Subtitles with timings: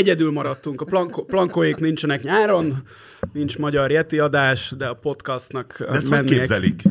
[0.00, 0.80] egyedül maradtunk.
[0.80, 2.82] A planko, plankóék nincsenek nyáron,
[3.32, 6.82] nincs magyar Yeti adás, de a podcastnak De ezt hogy képzelik?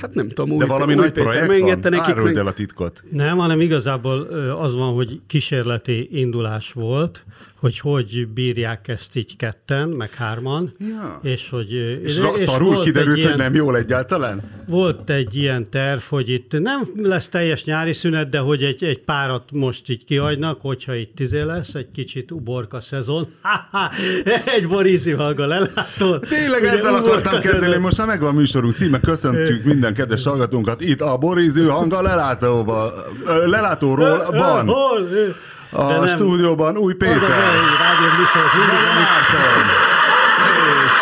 [0.00, 1.98] Hát nem tudom, új, De valami új nagy Péter projekt megengedte van?
[1.98, 3.02] nekik, Áruld meg- el a titkot.
[3.10, 4.20] Nem, hanem igazából
[4.60, 7.24] az van, hogy kísérleti indulás volt,
[7.64, 11.20] hogy hogy bírják ezt így ketten, meg hárman, Ja.
[11.22, 11.72] és hogy...
[12.04, 14.42] És, ra- szarul kiderült, egy hogy ilyen- nem jól egyáltalán?
[14.66, 18.98] Volt egy ilyen terv, hogy itt nem lesz teljes nyári szünet, de hogy egy, egy
[19.00, 23.26] párat most így kihagynak, hogyha itt tizé lesz, egy kicsit uborka szezon.
[23.42, 23.90] Ha-ha,
[24.54, 26.18] egy borízi hallga lelátó.
[26.18, 27.80] Tényleg Ugye ezzel akartam kezdeni, szezon.
[27.80, 32.92] most már megvan műsorunk címe, köszöntjük minden kedves hallgatónkat itt a Boriző hanga lelátóban,
[33.46, 35.08] lelátóról van, Hol?
[35.74, 36.06] A nem.
[36.06, 38.78] stúdióban Új Péter, hogy rádió műsorok mindig
[40.84, 41.00] és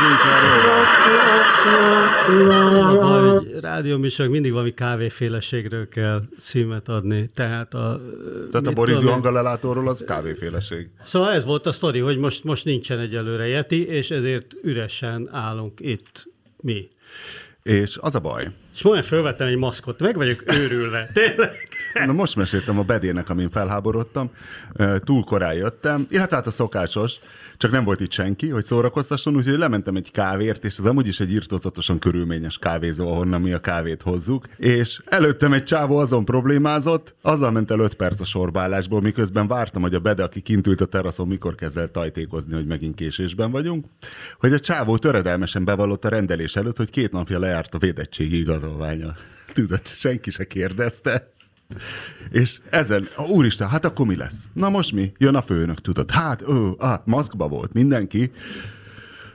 [3.43, 7.31] hogy rádió műsorok mindig valami kávéféleségről kell címet adni.
[7.35, 8.01] Tehát a,
[8.51, 9.23] Tehát a mit Boriző tudom én.
[9.23, 10.89] hanga lelátóról az kávéféleség.
[11.05, 15.81] Szóval ez volt a sztori, hogy most, most nincsen egyelőre Yeti, és ezért üresen állunk
[15.81, 16.89] itt mi.
[17.63, 21.07] És az a baj, És majd felvettem egy maszkot, meg vagyok őrülve.
[21.15, 21.69] Tényleg.
[22.07, 24.31] Na most meséltem a bedének, amin felháborodtam.
[25.05, 27.15] Túl korán jöttem, illetve hát a szokásos,
[27.63, 31.21] csak nem volt itt senki, hogy szórakoztasson, úgyhogy lementem egy kávért, és ez amúgy is
[31.21, 34.47] egy írtózatosan körülményes kávézó, ahonnan mi a kávét hozzuk.
[34.57, 39.83] És előttem egy csávó azon problémázott, azzal ment el 5 perc a sorbálásból, miközben vártam,
[39.83, 43.51] hogy a Bede, aki kint ült a teraszon, mikor kezd el tajtékozni, hogy megint késésben
[43.51, 43.87] vagyunk,
[44.39, 49.15] hogy a csávó töredelmesen bevallott a rendelés előtt, hogy két napja lejárt a védettségi igazolványa.
[49.55, 51.33] Tudod, senki se kérdezte.
[52.31, 54.49] És ezen, úristen, hát akkor mi lesz?
[54.53, 55.13] Na most mi?
[55.19, 56.11] Jön a főnök, tudod.
[56.11, 58.33] Hát, ó, ah, maszkba volt mindenki.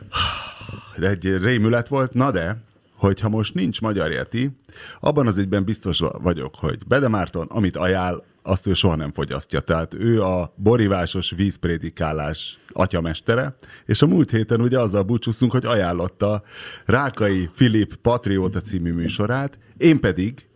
[1.02, 2.64] Egy rémület volt, na de,
[2.96, 4.58] hogyha most nincs magyar Yeti,
[5.00, 9.60] abban az egyben biztos vagyok, hogy Bede Márton, amit ajánl, azt ő soha nem fogyasztja.
[9.60, 16.44] Tehát ő a borivásos vízprédikálás atyamestere, és a múlt héten ugye azzal búcsúztunk, hogy ajánlotta
[16.86, 20.48] Rákai Filip Patrióta című műsorát, én pedig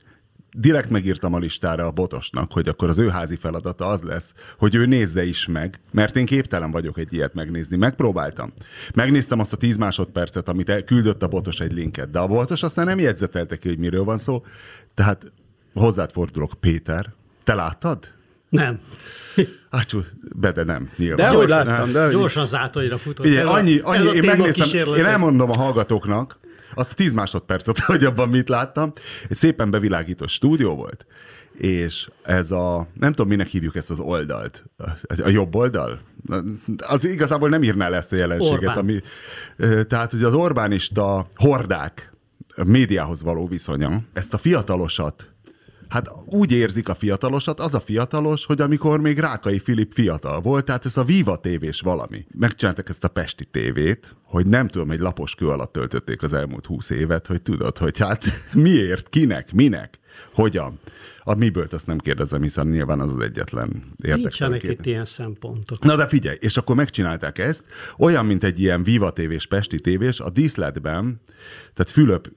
[0.54, 4.76] direkt megírtam a listára a botosnak, hogy akkor az ő házi feladata az lesz, hogy
[4.76, 7.78] ő nézze is meg, mert én képtelen vagyok egy ilyet megnézni.
[7.78, 8.54] Megpróbáltam.
[8.94, 12.86] Megnéztem azt a 10 másodpercet, amit küldött a botos egy linket, de a botos aztán
[12.86, 14.44] nem jegyzetelte ki, hogy miről van szó.
[14.94, 15.32] Tehát
[15.74, 17.14] hozzád fordulok, Péter.
[17.44, 18.12] Te láttad?
[18.50, 18.80] Nem.
[19.70, 20.00] Ácsú,
[20.36, 21.18] Bede nem, nyilván.
[21.18, 23.26] De hogy Gyorsan, láttam, de hogy Gyorsan zátonyra futott.
[23.26, 26.40] Ugye, a- annyi, annyi én megnéztem, én elmondom a hallgatóknak,
[26.74, 28.92] azt a 10 másodpercet, hogy abban mit láttam.
[29.30, 31.06] Egy szépen bevilágított stúdió volt,
[31.58, 34.64] és ez a, nem tudom, minek hívjuk ezt az oldalt,
[35.24, 36.00] a jobb oldal?
[36.78, 38.78] Az igazából nem írná le ezt a jelenséget, Orbán.
[38.78, 39.00] ami,
[39.88, 42.14] tehát hogy az Orbánista hordák
[42.56, 45.31] médiához való viszonya, ezt a fiatalosat
[45.92, 50.66] Hát úgy érzik a fiatalosat, az a fiatalos, hogy amikor még Rákai Filip fiatal volt,
[50.66, 52.26] tehát ez a Viva tévés valami.
[52.38, 56.66] Megcsináltak ezt a Pesti tévét, hogy nem tudom, egy lapos kő alatt töltötték az elmúlt
[56.66, 60.00] húsz évet, hogy tudod, hogy hát miért, kinek, minek,
[60.34, 60.80] hogyan.
[61.24, 63.70] A miből azt nem kérdezem, hiszen nyilván az az egyetlen
[64.04, 64.18] érdekel.
[64.22, 65.84] Nincsenek itt ilyen szempontok.
[65.84, 67.64] Na de figyelj, és akkor megcsinálták ezt,
[67.98, 71.22] olyan, mint egy ilyen Viva tévés, Pesti tévés, a díszletben,
[71.74, 72.32] tehát Fülöp,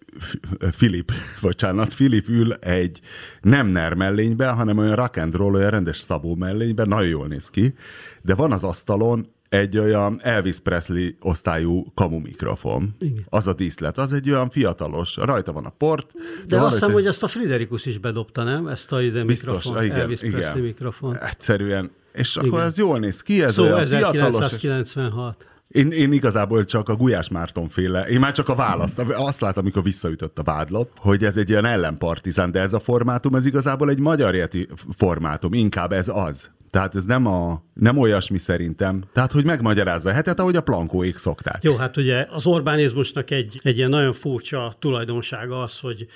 [0.73, 3.01] Filip, bocsánat, Filip ül egy
[3.41, 7.51] nem NER mellényben, hanem olyan rock and roll, olyan rendes szabó mellényben, nagyon jól néz
[7.51, 7.75] ki,
[8.23, 12.95] de van az asztalon egy olyan Elvis Presley osztályú kamu mikrofon.
[12.99, 13.25] Igen.
[13.29, 16.11] Az a díszlet, az egy olyan fiatalos, rajta van a port.
[16.47, 18.67] De van azt hiszem, rajta- hogy ezt a Friderikus is bedobta, nem?
[18.67, 20.41] Ezt a izé Biztos, mikrofon, igen, Elvis igen.
[20.41, 21.19] Presley mikrofon.
[21.19, 21.91] Egyszerűen.
[22.13, 22.61] És akkor Igen.
[22.61, 24.53] ez jól néz ki, ez Szó olyan fiatalos.
[24.53, 25.47] és- 1996.
[25.69, 29.63] Én, én igazából csak a Gulyás Márton féle, én már csak a választ, azt látom,
[29.63, 33.91] amikor visszaütött a vádlott, hogy ez egy ilyen ellenpartizán, de ez a formátum, ez igazából
[33.91, 34.49] egy magyar
[34.97, 36.51] formátum, inkább ez az.
[36.71, 39.05] Tehát ez nem, a, nem olyasmi szerintem.
[39.13, 41.63] Tehát, hogy megmagyarázza a hetet, ahogy a plankóék szokták.
[41.63, 46.07] Jó, hát ugye az Orbánizmusnak egy, egy ilyen nagyon furcsa tulajdonsága az, hogy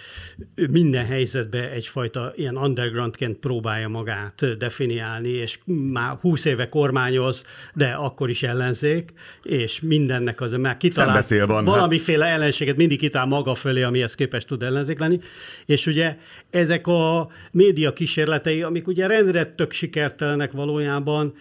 [0.71, 5.59] minden helyzetben egyfajta ilyen undergroundként próbálja magát definiálni, és
[5.93, 7.45] már 20 éve kormányoz,
[7.75, 9.13] de akkor is ellenzék,
[9.43, 11.65] és mindennek az, már kitalál van, hát.
[11.65, 15.19] valamiféle ellenséget mindig kitál maga fölé, amihez képest tud ellenzék lenni,
[15.67, 16.17] és ugye
[16.51, 21.35] ezek a média kísérletei, amik ugye rendre tök sikertelenek valójában,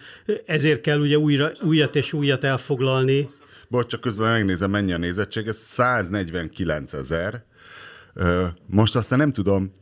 [0.46, 3.28] ezért kell ugye újra, újat és újat elfoglalni,
[3.68, 7.44] Bocs, csak közben megnézem, mennyi a nézettség, ez 149 ezer.
[8.66, 9.72] Most aztán nem tudom,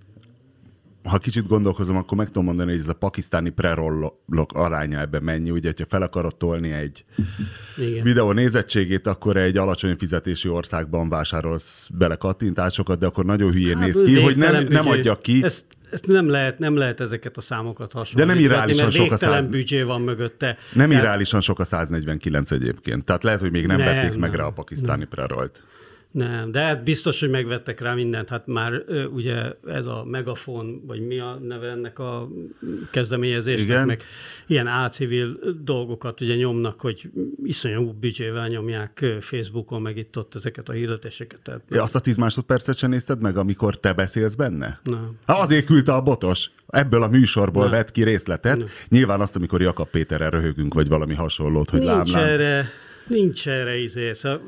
[1.02, 5.50] ha kicsit gondolkozom, akkor meg tudom mondani, hogy ez a pakisztáni prerollok aránya ebben mennyi.
[5.50, 7.05] Ugye, ha fel akarod tolni egy
[7.76, 8.02] Igen.
[8.02, 13.84] videó nézettségét, akkor egy alacsony fizetési országban vásárolsz bele kattintásokat, de akkor nagyon hülyén Hát,
[13.84, 15.44] néz ki, hogy nem, nem adja ki.
[15.44, 18.26] Ezt ezt nem lehet, nem lehet ezeket a számokat hasonlítani.
[18.26, 20.56] De nem irreálisan mert sok a végtelen száz- büdzsé van mögötte.
[20.72, 21.02] Nem Tehát-
[21.40, 23.04] sok a 149 egyébként.
[23.04, 25.62] Tehát lehet, hogy még nem, Nem, vették meg rá a pakisztáni prerolt.
[26.10, 28.28] Nem, de hát biztos, hogy megvettek rá mindent.
[28.28, 32.28] Hát már ö, ugye ez a megafon, vagy mi a neve ennek a
[32.90, 33.86] kezdeményezésnek, Igen.
[33.86, 34.02] meg
[34.46, 37.10] ilyen álcivil dolgokat ugye nyomnak, hogy
[37.44, 41.40] iszonyú büdzsével nyomják Facebookon, meg itt ott ezeket a hirdetéseket.
[41.42, 44.80] Tehát Ja, azt a 10 másodpercet sem nézted meg, amikor te beszélsz benne?
[44.82, 45.10] Nem.
[45.26, 46.50] Hát azért küldte a botos.
[46.68, 47.70] Ebből a műsorból Nem.
[47.70, 48.56] vett ki részletet.
[48.58, 48.66] Nem.
[48.88, 52.24] Nyilván azt, amikor Jakab Péterrel röhögünk, vagy valami hasonlót, hogy lám, nincs lám.
[52.28, 52.68] erre,
[53.06, 54.42] nincs erre izé, szóval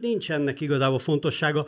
[0.00, 1.66] nincs, ennek igazából fontossága.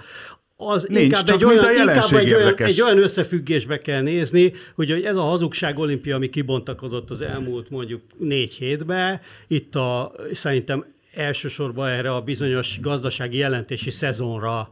[0.56, 3.78] Az Nincs, inkább, csak egy mint olyan, a jelenség inkább egy, olyan, egy olyan összefüggésbe
[3.78, 9.74] kell nézni, hogy, ez a hazugság olimpia, ami kibontakozott az elmúlt mondjuk négy hétbe, itt
[9.74, 10.84] a, szerintem
[11.16, 14.70] elsősorban erre a bizonyos gazdasági jelentési szezonra,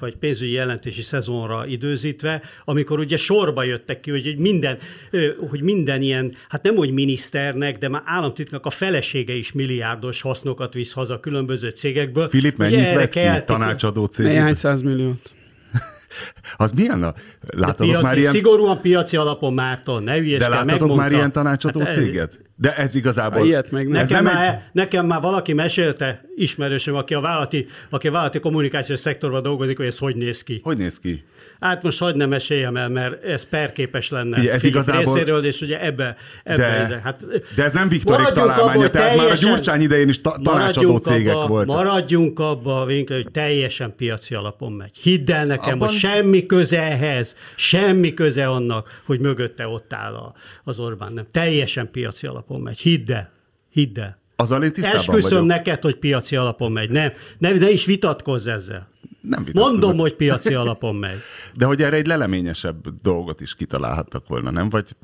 [0.00, 4.78] vagy pénzügyi jelentési szezonra időzítve, amikor ugye sorba jöttek ki, hogy minden,
[5.48, 10.74] hogy minden ilyen, hát nem hogy miniszternek, de már államtitknak a felesége is milliárdos hasznokat
[10.74, 12.28] visz haza különböző cégekből.
[12.28, 14.54] Filip mennyit vett ki tanácsadó Néhány cég?
[14.54, 15.30] százmilliót.
[16.56, 17.02] Az milyen?
[17.02, 17.14] A...
[17.56, 18.32] Láttatok piaci, már ilyen...
[18.32, 20.96] Szigorúan piaci alapon Márton, ne De hülyeskedj, láttatok megmondta.
[21.02, 22.38] már ilyen tanácsadó Hát céget?
[22.60, 23.46] De ez igazából...
[23.46, 24.02] Ilyet meg nem.
[24.02, 24.60] Nekem, nem már, egy...
[24.72, 29.86] nekem már valaki mesélte, ismerősöm, aki a vállalati, aki a vállalati kommunikációs szektorban dolgozik, hogy
[29.86, 30.60] ez hogy néz ki.
[30.62, 31.24] Hogy néz ki?
[31.60, 34.36] Hát most hagyd nem meséljem el, mert ez perképes lenne.
[34.36, 37.26] Figyelj, ez igazából- részéről, és ugye ebbe, ebbe De, hát,
[37.56, 40.96] de ez nem Viktorik abba, találmánya, hogy tehát már a Gyurcsány idején is ta- tanácsadó
[40.96, 41.76] cégek abba, voltak.
[41.76, 44.96] Maradjunk abba, Winkler, hogy teljesen piaci alapon megy.
[44.96, 50.14] Hidd el nekem, Abban- hogy semmi köze ehhez, semmi köze annak, hogy mögötte ott áll
[50.14, 50.32] a,
[50.64, 51.12] az Orbán.
[51.12, 52.78] Nem, teljesen piaci alapon megy.
[52.78, 53.30] Hidd el.
[53.70, 54.18] Hidd el.
[54.36, 55.46] Azzal én tisztában Esküszöm vagyok.
[55.46, 56.90] neked, hogy piaci alapon megy.
[56.90, 58.88] Nem, ne, ne is vitatkozz ezzel.
[59.20, 59.46] Nem.
[59.52, 61.18] Mondom, hogy piaci alapon megy.
[61.54, 64.68] De hogy erre egy leleményesebb dolgot is kitalálhattak volna, nem?
[64.68, 64.96] Vagy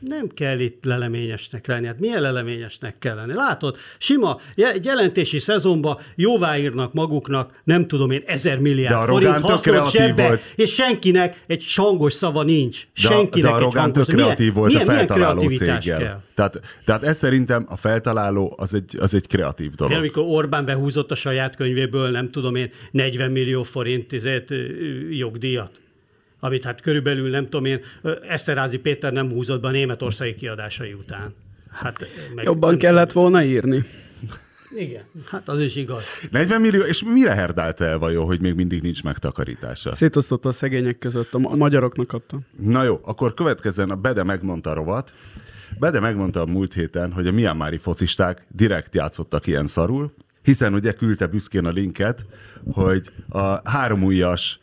[0.00, 1.86] Nem kell itt leleményesnek lenni.
[1.86, 3.34] Hát milyen leleményesnek kell lenni?
[3.34, 4.38] Látod, sima,
[4.82, 10.40] jelentési szezonban jóváírnak maguknak, nem tudom én, ezer milliárd forint hasznot zsebbe, volt.
[10.56, 12.86] és senkinek egy sangos szava nincs.
[12.94, 15.98] de, senkinek de a egy Rogán hangos tök kreatív volt milyen, a feltaláló céggel.
[15.98, 16.20] Kell?
[16.34, 19.92] Tehát, tehát ez szerintem a feltaláló az egy, az egy kreatív dolog.
[19.92, 24.12] De amikor Orbán behúzott a saját könyvéből, nem tudom én, 40 millió forint
[24.50, 24.54] ö,
[25.10, 25.80] jogdíjat,
[26.40, 27.80] amit hát körülbelül, nem tudom én,
[28.28, 31.34] Eszterázi Péter nem húzott be a németországi kiadásai után.
[31.70, 33.84] Hát, meg, Jobban nem- kellett volna írni.
[34.76, 36.02] Igen, hát az is igaz.
[36.30, 39.94] 40 millió, és mire herdálta el vajon, hogy még mindig nincs megtakarítása?
[39.94, 42.38] Szétosztotta a szegények között, a ma- a magyaroknak adta.
[42.60, 45.12] Na jó, akkor következzen a Bede megmondta rovat.
[45.78, 50.12] Bede megmondta a múlt héten, hogy a Myanmari focisták direkt játszottak ilyen szarul,
[50.42, 52.24] hiszen ugye küldte büszkén a linket,
[52.72, 54.60] hogy a három ujjas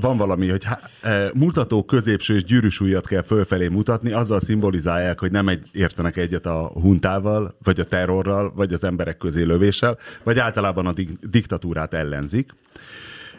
[0.00, 5.20] van valami, hogy há- e, mutató középső és gyűrűs ujjat kell fölfelé mutatni, azzal szimbolizálják,
[5.20, 9.98] hogy nem egy, értenek egyet a huntával, vagy a terrorral, vagy az emberek közé lövéssel,
[10.22, 12.50] vagy általában a dik- diktatúrát ellenzik.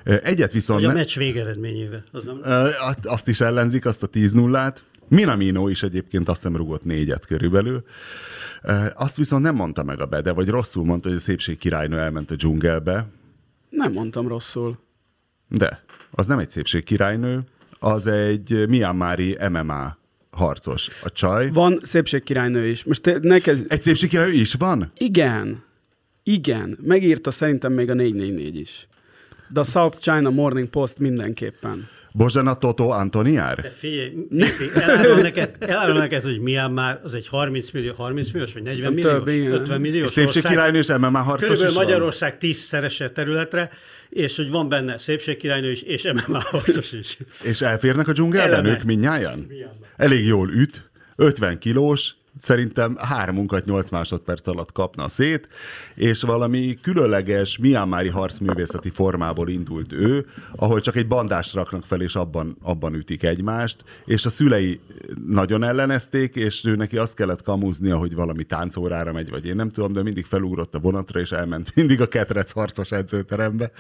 [0.03, 0.81] E, Egyet viszont...
[0.81, 2.03] Vagy a meccs végeredményével.
[2.11, 2.35] Az nem...
[2.43, 2.69] Ö,
[3.03, 4.83] azt- is ellenzik, azt a 10-0-át.
[5.07, 7.83] Minamino is egyébként azt hiszem rugott négyet körülbelül.
[8.93, 12.31] Azt viszont nem mondta meg a Bede, vagy rosszul mondta, hogy a szépség királynő elment
[12.31, 13.07] a dzsungelbe.
[13.69, 14.77] Nem mondtam rosszul.
[15.51, 17.39] De az nem egy szépség királynő,
[17.79, 19.97] az egy Myanmari MMA
[20.31, 20.89] harcos.
[21.03, 21.49] A csaj.
[21.51, 22.83] Van szépségkirálynő is.
[22.83, 23.65] Most te, neked...
[23.67, 24.91] Egy szépség királynő is van?
[24.97, 25.63] Igen.
[26.23, 26.77] Igen.
[26.81, 28.87] Megírta szerintem még a 444 is.
[29.49, 31.87] De a South China Morning Post mindenképpen.
[32.13, 33.61] Bozsana Toto Antoniár?
[33.61, 38.31] De figyelj, Népi, elárulom neked, elárulom neked, hogy milyen már az egy 30 millió, 30
[38.31, 39.53] milliós, vagy 40 Nem milliós, több, igen.
[39.53, 41.83] 50 milliós És szépség királynő és MMA harcos Körülbelül is van?
[41.83, 43.69] Magyarország tízszerese területre,
[44.09, 47.17] és hogy van benne szépségkirálynő is, és MMA harcos is.
[47.43, 48.83] És elférnek a dzsungelben ők?
[48.83, 49.47] Mindnyájan.
[49.97, 55.47] Elég jól üt, 50 kilós, szerintem háromunkat 8 másodperc alatt kapna szét,
[55.95, 62.15] és valami különleges Myanmari harcművészeti formából indult ő, ahol csak egy bandást raknak fel, és
[62.15, 64.79] abban, abban ütik egymást, és a szülei
[65.27, 69.69] nagyon ellenezték, és ő neki azt kellett kamuznia, hogy valami táncórára megy, vagy én nem
[69.69, 73.71] tudom, de mindig felugrott a vonatra, és elment mindig a ketrec harcos edzőterembe,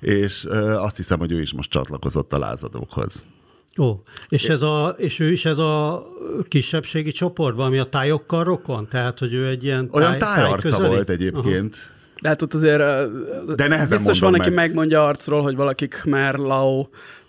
[0.00, 0.44] és
[0.76, 3.24] azt hiszem, hogy ő is most csatlakozott a lázadókhoz.
[3.78, 6.06] Ó, és, ez a, és ő is ez a
[6.48, 8.88] kisebbségi csoportban, ami a tájokkal rokon?
[8.88, 10.94] Tehát, hogy ő egy ilyen Olyan táj, tájarca tájközeli?
[10.94, 11.76] volt egyébként.
[12.20, 12.78] De hát ott azért
[13.56, 14.54] De nehezen biztos van, aki meg.
[14.54, 16.86] megmondja arcról, hogy valaki Khmer, Lao,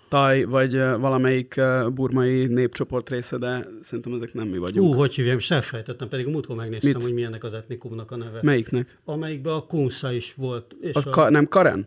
[0.08, 1.60] Taj, vagy valamelyik
[1.94, 4.94] burmai népcsoport része, de szerintem ezek nem mi vagyunk.
[4.94, 7.02] Ú, hogy hívjam, és elfejtettem, pedig a múltkor megnéztem, Mit?
[7.02, 8.38] hogy milyennek az etnikumnak a neve.
[8.42, 8.98] Melyiknek?
[9.04, 10.76] Amelyikben a Kunsa is volt.
[10.80, 11.10] És Az a...
[11.10, 11.86] ka- nem Karen?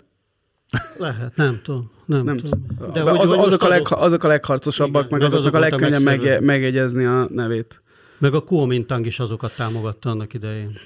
[0.99, 1.91] Lehet, nem tudom.
[2.05, 2.61] Nem, Nem tudom.
[2.93, 5.91] De az, hogy azok, a leg, azok a legharcosabbak, Igen, meg meg azoknak a legkönnyebb
[6.03, 6.45] meg, megszervezve.
[6.45, 7.81] megjegyezni a nevét.
[8.17, 10.77] Meg a Kuomintang is azokat támogatta annak idején.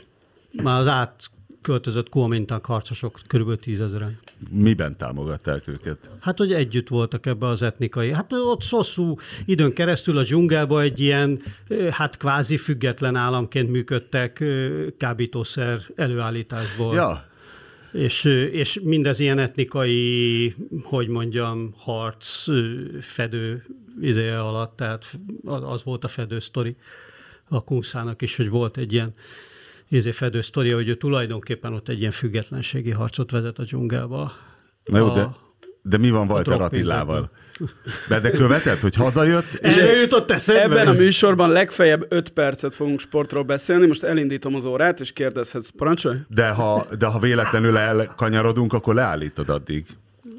[0.51, 3.59] Már az átköltözött Kuomintang harcosok kb.
[3.59, 4.19] tízezeren.
[4.49, 5.97] Miben támogatták őket?
[6.19, 8.11] Hát, hogy együtt voltak ebbe az etnikai.
[8.13, 11.41] Hát ott hosszú időn keresztül a dzsungelben egy ilyen,
[11.91, 14.43] hát kvázi független államként működtek
[14.97, 16.93] kábítószer előállításból.
[16.95, 17.23] Ja,
[17.95, 22.45] És, és mindez ilyen etnikai, hogy mondjam, harc
[23.01, 23.65] fedő
[24.01, 26.75] ideje alatt, tehát az volt a fedő sztori
[27.49, 29.13] a Kungszának is, hogy volt egy ilyen
[29.89, 34.33] izé fedő sztori, hogy ő tulajdonképpen ott egy ilyen függetlenségi harcot vezet a dzsungelba.
[34.85, 35.35] na jó, A- de,
[35.87, 36.61] de mi van Walter.
[36.61, 37.31] Attilával?
[38.07, 40.61] De, de követett, hogy hazajött, és Erre jutott eszembe.
[40.61, 43.87] Ebben a műsorban legfeljebb 5 percet fogunk sportról beszélni.
[43.87, 45.69] Most elindítom az órát, és kérdezhetsz.
[45.77, 46.17] Parancsolj?
[46.27, 49.85] de ha, de ha véletlenül elkanyarodunk, akkor leállítod addig.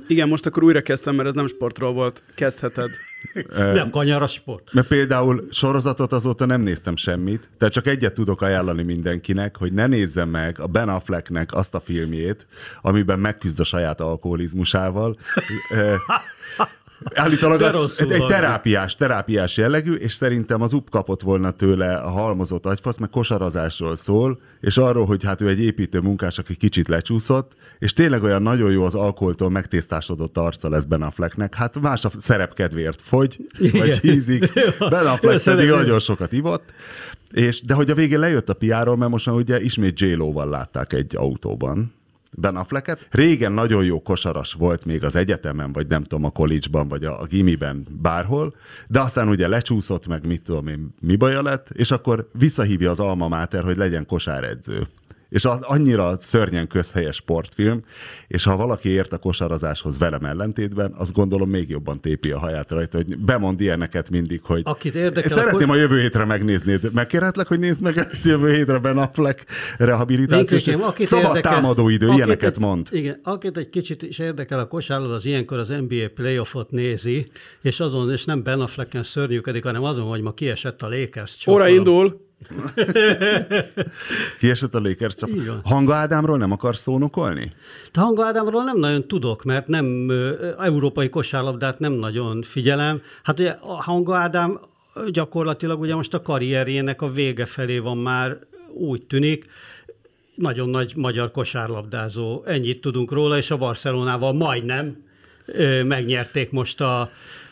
[0.07, 2.23] Igen, most akkor újra kezdtem, mert ez nem sportról volt.
[2.35, 2.91] Kezdheted.
[3.73, 4.73] Nem kanyar a sport.
[4.73, 9.87] Mert például sorozatot azóta nem néztem semmit, tehát csak egyet tudok ajánlani mindenkinek, hogy ne
[9.87, 12.47] nézze meg a Ben Afflecknek azt a filmjét,
[12.83, 15.17] amiben megküzd a saját alkoholizmusával.
[17.15, 22.67] Állítólag az egy, terápiás, terápiás jellegű, és szerintem az UP kapott volna tőle a halmozott
[22.67, 27.53] agyfasz, meg kosarazásról szól, és arról, hogy hát ő egy építő munkás, aki kicsit lecsúszott,
[27.79, 31.55] és tényleg olyan nagyon jó az alkoholtól megtésztásodott arca lesz Ben Afflecknek.
[31.55, 33.99] Hát más a szerep kedvéért fogy, vagy Igen.
[34.01, 34.53] hízik.
[34.91, 36.73] Ben Affleck pedig nagyon sokat ivott.
[37.33, 40.49] És, de hogy a végén lejött a PR-ról, mert most már ugye ismét j val
[40.49, 41.95] látták egy autóban.
[42.39, 43.07] Ben Afflecket.
[43.11, 47.21] Régen nagyon jó kosaras volt még az egyetemen, vagy nem tudom, a college-ban, vagy a,
[47.21, 48.55] a gimiben, bárhol,
[48.89, 53.01] de aztán ugye lecsúszott, meg mit tudom én, mi baja lett, és akkor visszahívja az
[53.01, 54.87] alma mater, hogy legyen kosáredző.
[55.29, 57.83] És az annyira szörnyen közhelyes sportfilm,
[58.29, 62.71] és ha valaki ért a kosarazáshoz velem ellentétben, azt gondolom még jobban tépi a haját
[62.71, 66.79] rajta, hogy bemond ilyeneket mindig, hogy Akit érdekel, szeretném akkor- a jövő hétre megnézni.
[66.93, 69.45] Megkérhetlek, hogy nézd meg ezt jövő hétre Ben Affleck
[69.79, 70.63] rehabilitációs.
[70.63, 72.89] Szabad érdekel- támadó idő, akit ilyeneket egy, mond.
[72.91, 77.25] Igen, akit egy kicsit is érdekel a kosárlabda, az ilyenkor az NBA playoffot nézi,
[77.63, 81.69] és azon, és nem Ben Afflecken szörnyűködik, hanem azon, hogy ma kiesett a Lakers Óra
[81.69, 82.26] indul.
[84.39, 85.61] Kiesett a Lakers van.
[85.65, 87.53] Hanga Ádámról nem akarsz szónokolni?
[87.93, 90.11] De Hanga Ádámról nem nagyon tudok, mert nem
[90.59, 93.03] európai kosárlabdát nem nagyon figyelem.
[93.23, 94.61] Hát ugye a Hanga Ádám
[95.11, 98.39] gyakorlatilag ugye most a karrierjének a vége felé van már,
[98.75, 99.47] úgy tűnik,
[100.35, 102.43] nagyon nagy magyar kosárlabdázó.
[102.47, 105.05] Ennyit tudunk róla, és a Barcelonával majdnem
[105.85, 107.11] megnyerték most a,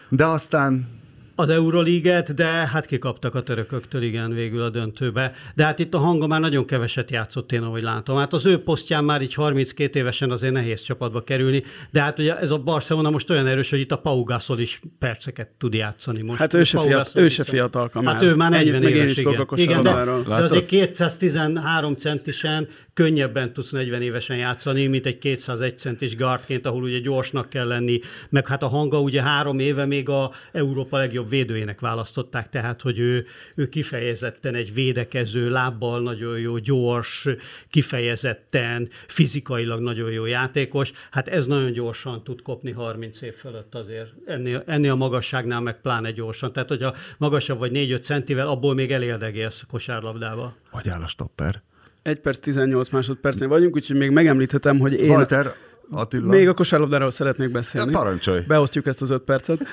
[0.08, 1.02] De aztán
[1.34, 5.32] az Euroliget, de hát kikaptak a törököktől, igen, végül a döntőbe.
[5.54, 8.16] De hát itt a hanga már nagyon keveset játszott én, ahogy látom.
[8.16, 12.38] Hát az ő posztján már így 32 évesen azért nehéz csapatba kerülni, de hát ugye
[12.38, 16.22] ez a Barcelona most olyan erős, hogy itt a Pau Gasol is perceket tud játszani
[16.22, 16.38] most.
[16.38, 18.22] Hát ő se, Pau fiat, Gasol ő se fiatalka Hát már.
[18.22, 19.46] ő már 40 Ennyit éves, igen.
[19.54, 26.16] igen de, de azért 213 centisen könnyebben tudsz 40 évesen játszani, mint egy 201 centis
[26.16, 30.32] guardként, ahol ugye gyorsnak kell lenni, meg hát a hanga ugye három éve még a
[30.52, 37.28] Európa legjobb védőjének választották, tehát hogy ő, ő kifejezetten egy védekező, lábbal nagyon jó, gyors,
[37.70, 44.12] kifejezetten, fizikailag nagyon jó játékos, hát ez nagyon gyorsan tud kopni 30 év fölött azért,
[44.26, 48.74] ennél, ennél a magasságnál meg pláne gyorsan, tehát hogy a magasabb vagy 4-5 centivel, abból
[48.74, 50.56] még elérdegélsz kosárlabdába.
[50.70, 51.62] hogy áll a stopper?
[52.04, 55.54] 1 perc 18 másodpercnél vagyunk, úgyhogy még megemlíthetem, hogy én Walter
[55.90, 56.28] Attila.
[56.28, 57.90] még a kosárlabdáról szeretnék beszélni.
[57.90, 58.40] Ja, parancsolj.
[58.46, 59.66] Beosztjuk ezt az öt percet.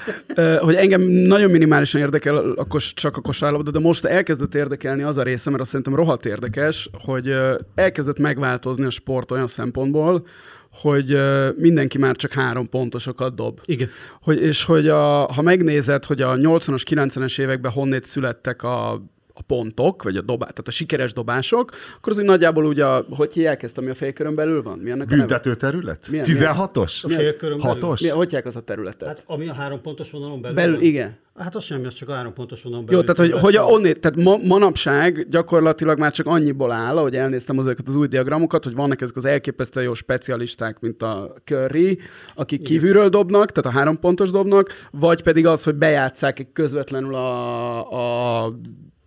[0.59, 5.17] Hogy engem nagyon minimálisan érdekel a kos, csak a kosárlabda, de most elkezdett érdekelni az
[5.17, 7.35] a része, mert azt szerintem rohadt érdekes, hogy
[7.75, 10.25] elkezdett megváltozni a sport olyan szempontból,
[10.71, 11.17] hogy
[11.57, 13.59] mindenki már csak három pontosokat dob.
[13.65, 13.89] Igen.
[14.21, 19.41] Hogy, és hogy a, ha megnézed, hogy a 80-as, 90-es években honnét születtek a, a
[19.41, 23.33] pontok, vagy a dobá, tehát a sikeres dobások, akkor az úgy nagyjából ugye, a, hogy
[23.33, 24.77] hívják ezt, ami a félkörön belül van?
[24.77, 25.25] Mi annak a neve?
[25.25, 26.07] Büntető terület?
[26.09, 27.03] Milyen- 16-os?
[27.03, 27.73] A félkörön belül.
[27.73, 28.01] Hatos?
[28.01, 29.07] Mi, hogy hívják az a területet?
[29.07, 30.55] Hát ami a három pontos vonalon belül.
[30.55, 30.83] Belül, van?
[30.83, 31.17] igen.
[31.38, 33.00] Hát az semmi, az csak a három pontos vonalon belül.
[33.00, 37.15] Jó, tehát hogy, hogy a, onnét, tehát ma, manapság gyakorlatilag már csak annyiból áll, ahogy
[37.15, 42.00] elnéztem azokat az új diagramokat, hogy vannak ezek az elképesztően jó specialisták, mint a Curry,
[42.35, 48.43] akik kívülről dobnak, tehát a három pontos dobnak, vagy pedig az, hogy bejátszák közvetlenül a,
[48.43, 48.53] a,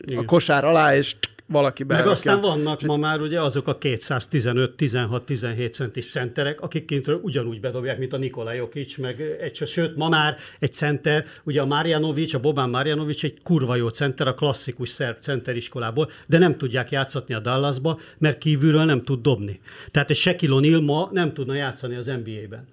[0.08, 0.24] a Igen.
[0.24, 1.14] kosár alá, és
[1.46, 2.12] valaki Meg berakja.
[2.12, 8.12] aztán vannak ma már ugye azok a 215-16-17 centis centerek, akik kintről ugyanúgy bedobják, mint
[8.12, 12.70] a Nikola Jokic, meg egy, sőt, ma már egy center, ugye a Marjanovic, a Bobán
[12.70, 17.98] Marjanovic egy kurva jó center a klasszikus szerb centeriskolából, de nem tudják játszatni a Dallasba,
[18.18, 19.60] mert kívülről nem tud dobni.
[19.90, 22.66] Tehát egy Shaquille O'Neal ma nem tudna játszani az NBA-ben.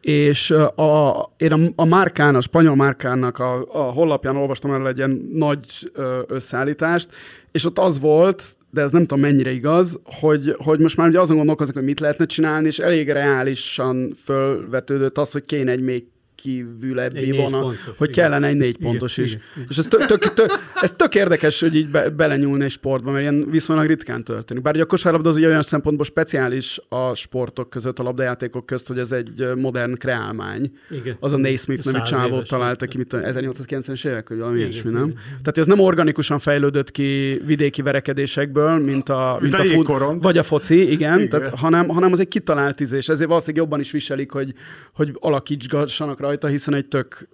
[0.00, 4.96] És a, én a, a márkán, a spanyol márkának a, a honlapján olvastam el egy
[4.96, 5.92] ilyen nagy
[6.26, 7.08] összeállítást,
[7.52, 11.20] és ott az volt, de ez nem tudom mennyire igaz, hogy, hogy most már ugye
[11.20, 16.04] azon gondolkoznak, hogy mit lehetne csinálni, és elég reálisan fölvetődött az, hogy kéne egy még
[16.42, 18.24] kívülebbi vona, pontos, hogy igen.
[18.24, 19.38] kellene egy négy pontos igen, is.
[19.54, 19.66] Igen.
[19.70, 23.22] És ez tök, tök, tök, ez tök érdekes, hogy így be, belenyúlni egy sportba, mert
[23.22, 24.62] ilyen viszonylag ritkán történik.
[24.62, 28.98] Bár ugye a kosárlabda az olyan szempontból speciális a sportok között, a labdajátékok közt, hogy
[28.98, 30.70] ez egy modern kreálmány.
[30.90, 31.16] Igen.
[31.20, 35.12] Az a Naismith nevű csávót találta ki, mit 1890-es évek, vagy valami ilyesmi, nem?
[35.28, 39.88] Tehát ez nem organikusan fejlődött ki vidéki verekedésekből, mint a, mint a, fut,
[40.20, 41.28] vagy a foci, igen, igen.
[41.28, 43.08] Tehát, hanem, hanem az egy kitalált ízés.
[43.08, 44.54] Ezért valószínűleg jobban is viselik, hogy,
[44.92, 47.28] hogy alakítsgassanak rajta, hiszen egy tök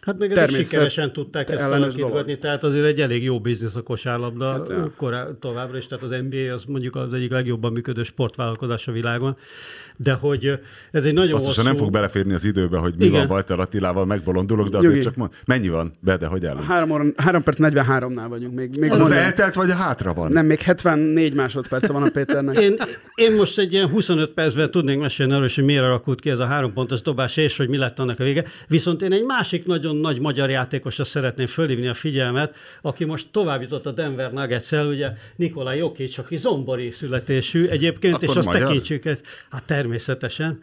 [0.00, 4.50] Hát még eddig sikeresen tudták ezt alakítgatni, tehát azért egy elég jó biznisz a kosárlabda
[4.50, 8.92] hát, korá, továbbra is, tehát az NBA az mondjuk az egyik legjobban működő sportvállalkozás a
[8.92, 9.36] világon
[9.96, 10.58] de hogy
[10.90, 11.62] ez egy nagyon Azt hosszú...
[11.62, 13.18] nem fog beleférni az időbe, hogy mi Igen.
[13.20, 15.04] van Walter Attilával, megbolondulok, de azért Jogi.
[15.04, 15.92] csak mond, mennyi van?
[16.00, 16.64] Be, de hogy állunk?
[16.64, 18.54] 3, óra, 3 perc 43-nál vagyunk.
[18.54, 20.30] Még, még az, az eltelt, vagy a hátra van?
[20.32, 22.58] Nem, még 74 másodperc van a Péternek.
[22.58, 22.76] én,
[23.14, 26.44] én most egy ilyen 25 percben tudnék mesélni arról, hogy miért alakult ki ez a
[26.46, 28.44] három pontos dobás, és hogy mi lett annak a vége.
[28.68, 33.62] Viszont én egy másik nagyon nagy magyar játékosra szeretném fölhívni a figyelmet, aki most tovább
[33.62, 38.62] jutott a Denver nuggets ugye Nikolaj Jokic, aki zombori születésű egyébként, Akkor és azt magyar?
[38.62, 40.58] tekintsük, ezt, hát természetesen.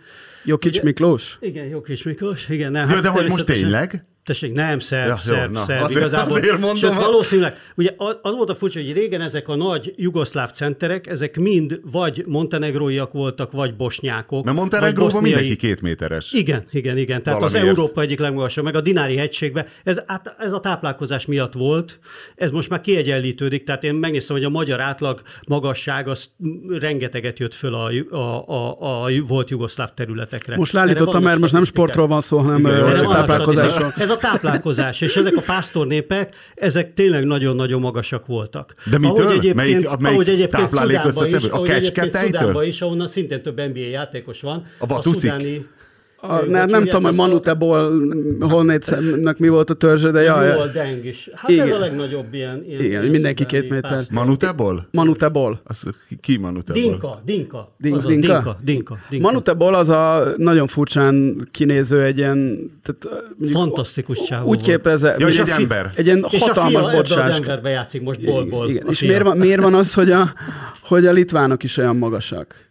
[0.45, 1.37] Jokic ugye, Miklós?
[1.41, 2.71] Igen, Jokic Miklós, igen.
[2.71, 4.03] Nem, hát de hogy most tényleg?
[4.23, 5.83] Tessék, nem, szerb, ja, szerb, jó, szerb.
[5.83, 6.37] Azért, igazából.
[6.37, 6.75] Azért mondom.
[6.75, 11.39] Sőt, valószínűleg, ugye az volt a furcsa, hogy régen ezek a nagy jugoszláv centerek, ezek
[11.39, 14.45] mind vagy montenegróiak voltak, vagy bosnyákok.
[14.45, 16.31] Mert Montenegróban mindenki két méteres.
[16.31, 17.23] Igen, igen, igen.
[17.23, 17.71] Tehát Valamiért.
[17.71, 19.65] az Európa egyik legmagasabb, meg a Dinári hegységben.
[19.83, 21.99] Ez, hát, ez a táplálkozás miatt volt,
[22.35, 26.29] ez most már kiegyenlítődik, tehát én megnéztem, hogy a magyar átlag magasság az
[26.69, 30.55] rengeteget jött föl a, a, a, a volt jugoszláv területekre.
[30.55, 32.63] Most leállítottam, mert most nem sportról van szó, hanem
[32.97, 33.93] táplálkozásról.
[33.97, 38.75] Ez a táplálkozás, és ezek a pásztornépek, ezek tényleg nagyon-nagyon magasak voltak.
[38.85, 39.15] De mitől?
[39.15, 42.63] Ahogy egyébként, melyik, melyik ahogy egyébként Szudánban is, a kecsketejtől?
[42.63, 44.65] is, ahonnan szintén több NBA játékos van.
[44.77, 44.93] A?
[44.93, 45.65] A szudáni,
[46.21, 47.91] a, nem, nem tudom, hogy Manuteból
[48.39, 50.47] Honnétnek mi volt a törzse, de jaj.
[50.47, 51.29] Jó, Deng is.
[51.35, 51.67] Hát igen.
[51.67, 52.63] ez a legnagyobb ilyen.
[52.67, 54.03] ilyen igen, ilyen mindenki két méter.
[54.11, 54.87] Manuteból?
[54.91, 55.61] Manuteból.
[55.63, 55.83] Az,
[56.21, 56.81] ki Manuteból?
[56.81, 57.75] Dinka, Dinka.
[57.77, 58.07] Din, dinka?
[58.07, 58.59] dinka?
[58.63, 59.27] Dinka, dinka.
[59.27, 62.71] Manuteból az a nagyon furcsán kinéző egy ilyen...
[62.83, 65.15] Tehát, Fantasztikus csávó Úgy képeze.
[65.17, 65.91] Ja, egy fi, ember.
[65.95, 67.39] Egy ilyen hatalmas bocsás.
[67.39, 68.69] És a játszik most bolból.
[68.69, 68.87] Igen.
[68.89, 70.33] És miért van, miért van az, hogy a,
[70.83, 72.69] hogy a litvánok is olyan magasak?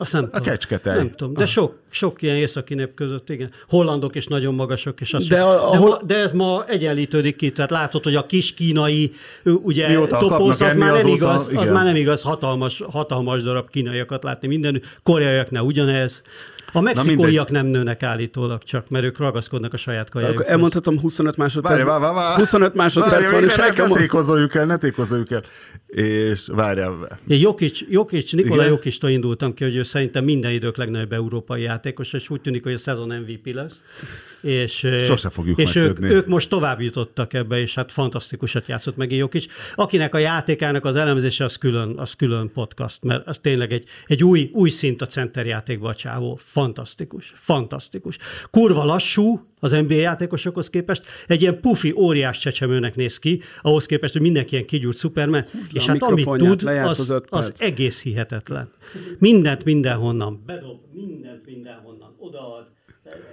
[0.00, 0.46] Azt nem a tudom.
[0.46, 0.96] kecsketej.
[0.96, 1.48] Nem tudom, de ah.
[1.48, 3.50] sok, sok ilyen északi nép között, igen.
[3.68, 6.00] Hollandok is nagyon magasak, és az de, a, a, de, hol...
[6.06, 9.12] de ez ma egyenlítődik ki, tehát látod, hogy a kis kínai
[9.44, 11.62] ugye toposz, az már nem azóta, igaz, igen.
[11.62, 16.22] az már nem igaz hatalmas, hatalmas darab kínaiakat látni minden, koreaiaknál ugyanez.
[16.72, 20.46] A mexikóiak nem nőnek állítólag csak, mert ők ragaszkodnak a saját kajájukhoz.
[20.46, 21.82] elmondhatom 25 másodperc.
[21.82, 22.36] Várj, várj, várj.
[22.36, 23.88] 25 másodperc van, és el kell...
[23.88, 25.42] Ne tékozoljuk el, ne tékozoljuk el.
[25.86, 27.18] És várjál.
[27.26, 32.30] Jokic, Jokic, Nikola Jokictól indultam ki, hogy ő szerintem minden idők legnagyobb európai játékos, és
[32.30, 33.82] úgy tűnik, hogy a szezon MVP lesz
[34.42, 39.12] és, Sose fogjuk és ők, ők, most tovább jutottak ebbe, és hát fantasztikusat játszott meg
[39.12, 39.44] Jokic.
[39.74, 44.24] Akinek a játékának az elemzése az külön, az külön podcast, mert az tényleg egy, egy
[44.24, 46.38] új, új szint a centerjátékban a csávó.
[46.42, 48.16] Fantasztikus, fantasztikus.
[48.50, 54.12] Kurva lassú, az NBA játékosokhoz képest, egy ilyen pufi, óriás csecsemőnek néz ki, ahhoz képest,
[54.12, 58.70] hogy mindenki ilyen kigyúrt szupermen, Húzza és hát amit tud, az, az, az egész hihetetlen.
[59.18, 62.66] Mindent mindenhonnan bedob, mindent mindenhonnan odaad,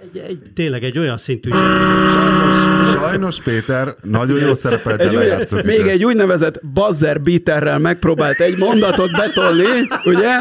[0.02, 5.78] egy, egy, tényleg egy olyan szintű sajnos, sajnos Péter nagyon jó szerepelt, lejárt az Még
[5.78, 5.88] idő.
[5.88, 9.64] egy úgynevezett buzzer beaterrel megpróbált egy mondatot betolni,
[10.04, 10.36] ugye?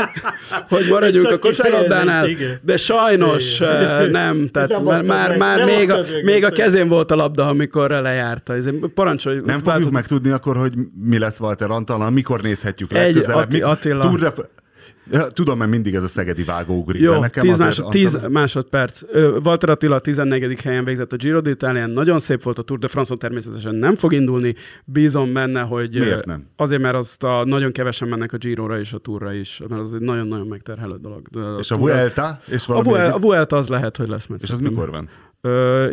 [0.70, 2.28] Hogy maradjunk a kosárlabdánál,
[2.62, 4.10] de sajnos igen.
[4.12, 8.54] nem, tehát már, már, már még, a, még a kezén volt a labda, amikor lejárta.
[8.94, 9.42] Parancsolj.
[9.46, 10.74] Nem fogjuk megtudni akkor, hogy
[11.04, 13.54] mi lesz Walter Antal, mikor nézhetjük legközelebb.
[13.54, 14.02] Egy Attila.
[14.02, 14.32] Tour de,
[15.12, 19.02] Ja, tudom, mert mindig ez a szegedi vágó ugrik Jó, nekem 10, másod, 10 másodperc.
[19.44, 20.62] Walter Attila a 14.
[20.62, 21.94] helyen végzett a Giro d'Italián.
[21.94, 24.56] Nagyon szép volt a Tour de France-on, természetesen nem fog indulni.
[24.86, 26.00] Bízom benne, hogy...
[26.00, 26.48] Miért nem?
[26.56, 29.94] Azért, mert azt a, nagyon kevesen mennek a Giro-ra és a Tourra is, mert az
[29.94, 31.28] egy nagyon-nagyon megterhelő dolog.
[31.28, 32.40] De és a, a Vuelta?
[32.52, 34.26] És a, Vuelta, a Vuelta az lehet, hogy lesz.
[34.26, 35.10] Mert és az mikor van?
[35.42, 35.88] Ö,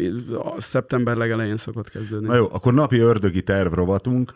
[0.57, 2.27] szeptember legelején szokott kezdődni.
[2.27, 4.33] Na jó, akkor napi ördögi terv rovatunk.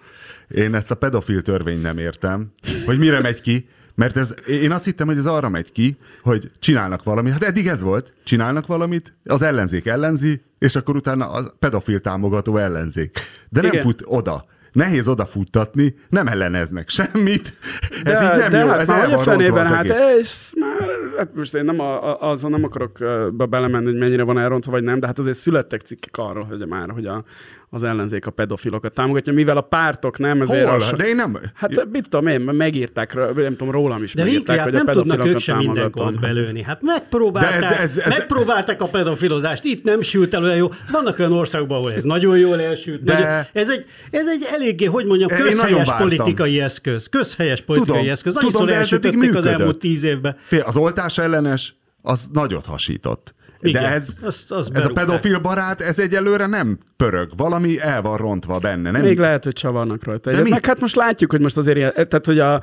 [0.49, 2.53] Én ezt a pedofil törvényt nem értem,
[2.87, 3.69] hogy mire megy ki.
[3.99, 7.33] Mert ez, én azt hittem, hogy ez arra megy ki, hogy csinálnak valamit.
[7.33, 8.13] Hát eddig ez volt.
[8.25, 13.19] Csinálnak valamit, az ellenzék ellenzi, és akkor utána a pedofil támogató ellenzék.
[13.49, 13.85] De nem Igen.
[13.85, 14.45] fut oda.
[14.73, 17.59] Nehéz odafuttatni, nem elleneznek semmit.
[18.03, 21.35] De, ez így nem de jó, hát ez már a fenében, hát ez már hát
[21.35, 22.99] most én nem a, a, azon nem akarok
[23.33, 26.67] be belemenni, hogy mennyire van elrontva, vagy nem, de hát azért születtek cikkek arról, hogy
[26.67, 27.25] már, hogy a,
[27.71, 30.69] az ellenzék a pedofilokat támogatja, mivel a pártok nem, ezért...
[30.69, 30.83] Hol?
[30.83, 30.97] A...
[30.97, 31.39] De én nem...
[31.55, 35.27] Hát mit tudom én, megírták, nem tudom, rólam is De megírták, hogy a nem tudnak
[35.27, 36.63] ők sem minden kort belőni.
[36.63, 40.69] Hát megpróbálták, ez, ez, ez, megpróbálták a pedofilozást, itt nem sült el olyan jó.
[40.93, 43.03] Vannak olyan országban, ahol ez nagyon jól elsült.
[43.03, 43.13] De...
[43.13, 47.09] Nagyon, ez, egy, ez egy eléggé, hogy mondjam, közhelyes politikai eszköz.
[47.09, 48.35] Közhelyes politikai tudom, eszköz.
[48.35, 48.93] Nagyon tudom, de ez
[49.35, 50.37] az elmúlt tíz évben.
[50.65, 53.35] Az oltás ellenes, az nagyot hasított.
[53.61, 57.31] Igen, De ez, azt, azt ez a pedofil barát, ez egyelőre nem pörög.
[57.37, 58.91] Valami el van rontva benne.
[58.91, 59.03] Nem?
[59.03, 60.31] Még lehet, hogy csavarnak rajta.
[60.31, 62.63] De Meg hát most látjuk, hogy most azért, tehát hogy a,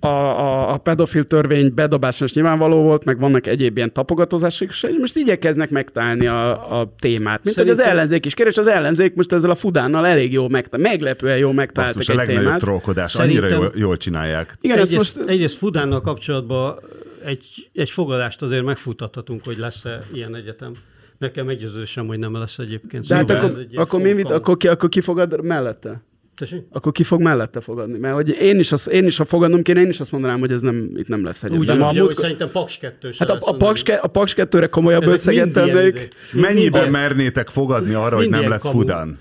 [0.00, 4.86] a, a, a pedofil törvény bedobása is nyilvánvaló volt, meg vannak egyéb ilyen tapogatózások, és
[4.98, 7.44] most igyekeznek megtalálni a, a témát.
[7.44, 7.76] Mint Szerintem...
[7.76, 11.38] hogy az ellenzék is kérdés, az ellenzék most ezzel a fudánnal elég jó megtaláltak, meglepően
[11.38, 12.60] jó megtaláltak egy a legnagyobb témát.
[12.60, 13.44] trókodás, Szerintem...
[13.44, 14.54] annyira jól, jól csinálják.
[14.60, 15.28] Igen, egyrészt, most...
[15.28, 16.78] egyrészt Fudánnal kapcsolatban
[17.24, 20.72] egy, egy fogadást azért megfutathatunk, hogy lesz-e ilyen egyetem.
[21.18, 23.06] Nekem meggyőződésem, hogy nem lesz egyébként.
[23.06, 26.02] De hát akkor, akkor, mi, akkor, ki, akkor ki fogad mellette?
[26.38, 26.62] Tessék?
[26.70, 27.98] Akkor ki fog mellette fogadni?
[27.98, 30.52] Mert hogy én is, az, én is ha fogadnom kéne, én is azt mondanám, hogy
[30.52, 31.60] ez nem, itt nem lesz egyetem.
[31.60, 35.52] Úgy, ugye, hogy szerintem Paks 2 Hát a, a, Paks, a Paks 2-re komolyabb összeget
[35.52, 36.08] tennék.
[36.32, 38.78] Mennyiben mind mernétek fogadni arra, hogy nem lesz kamu.
[38.78, 39.18] Fudán?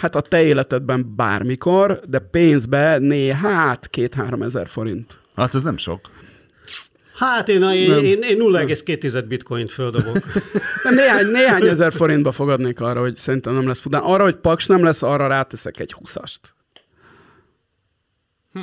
[0.00, 5.18] Hát a te életedben bármikor, de pénzbe né, hát két-három ezer forint.
[5.36, 6.00] Hát ez nem sok.
[7.22, 10.16] Hát én, én, én, én 0,2 bitcoint földobok.
[10.90, 14.02] néhány, néhány ezer forintba fogadnék arra, hogy szerintem nem lesz Fudán.
[14.02, 16.54] Arra, hogy Paks nem lesz, arra ráteszek egy húszast.
[18.52, 18.60] Hm.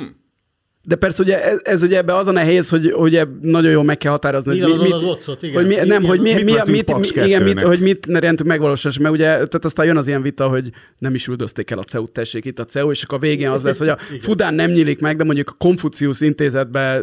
[0.82, 3.98] De persze ugye ez, ez ugye ebbe az a nehéz, hogy ugye nagyon jól meg
[3.98, 5.54] kell határozni, hogy mi, mit, az otcot, igen.
[5.54, 9.02] Hogy mi, nem, hogy mi, mit, mi, mit, mit, igen, mit, hogy mit rendünk megvalósítani,
[9.02, 12.08] mert ugye tehát aztán jön az ilyen vita, hogy nem is üldözték el a CEU,
[12.08, 15.00] tessék itt a CEU, és akkor a végén az lesz, hogy a Fudán nem nyílik
[15.00, 17.02] meg, de mondjuk a Konfucius intézetbe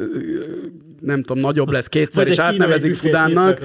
[0.99, 3.59] nem tudom, nagyobb lesz kétszer, és átnevezik Fudánnak.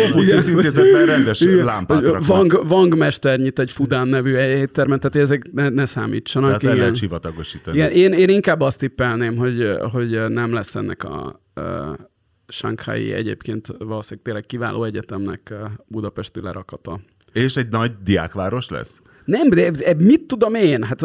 [0.00, 5.68] Konfucius intézetben rendes lámpát Vang, Vang mester nyit egy Fudán nevű éttermet, tehát ezek ne,
[5.68, 6.48] ne számítsanak.
[6.48, 7.76] Tehát el lehet sivatagosítani.
[7.76, 11.64] Igen, én, én inkább azt tippelném, hogy, hogy nem lesz ennek a uh,
[12.48, 15.54] Shanghai egyébként valószínűleg tényleg kiváló egyetemnek
[15.86, 17.00] budapesti lerakata.
[17.32, 19.00] És egy nagy diákváros lesz?
[19.24, 20.82] Nem, de mit tudom én?
[20.82, 21.00] Hát,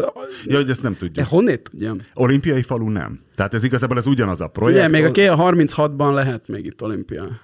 [0.45, 1.15] ja, hogy ezt nem tudjuk.
[1.15, 1.97] De honnét tudjam?
[2.13, 3.19] Olimpiai falu nem.
[3.36, 4.89] Tehát ez igazából ez ugyanaz a projekt.
[4.89, 7.39] Igen, még a 36-ban lehet még itt olimpia.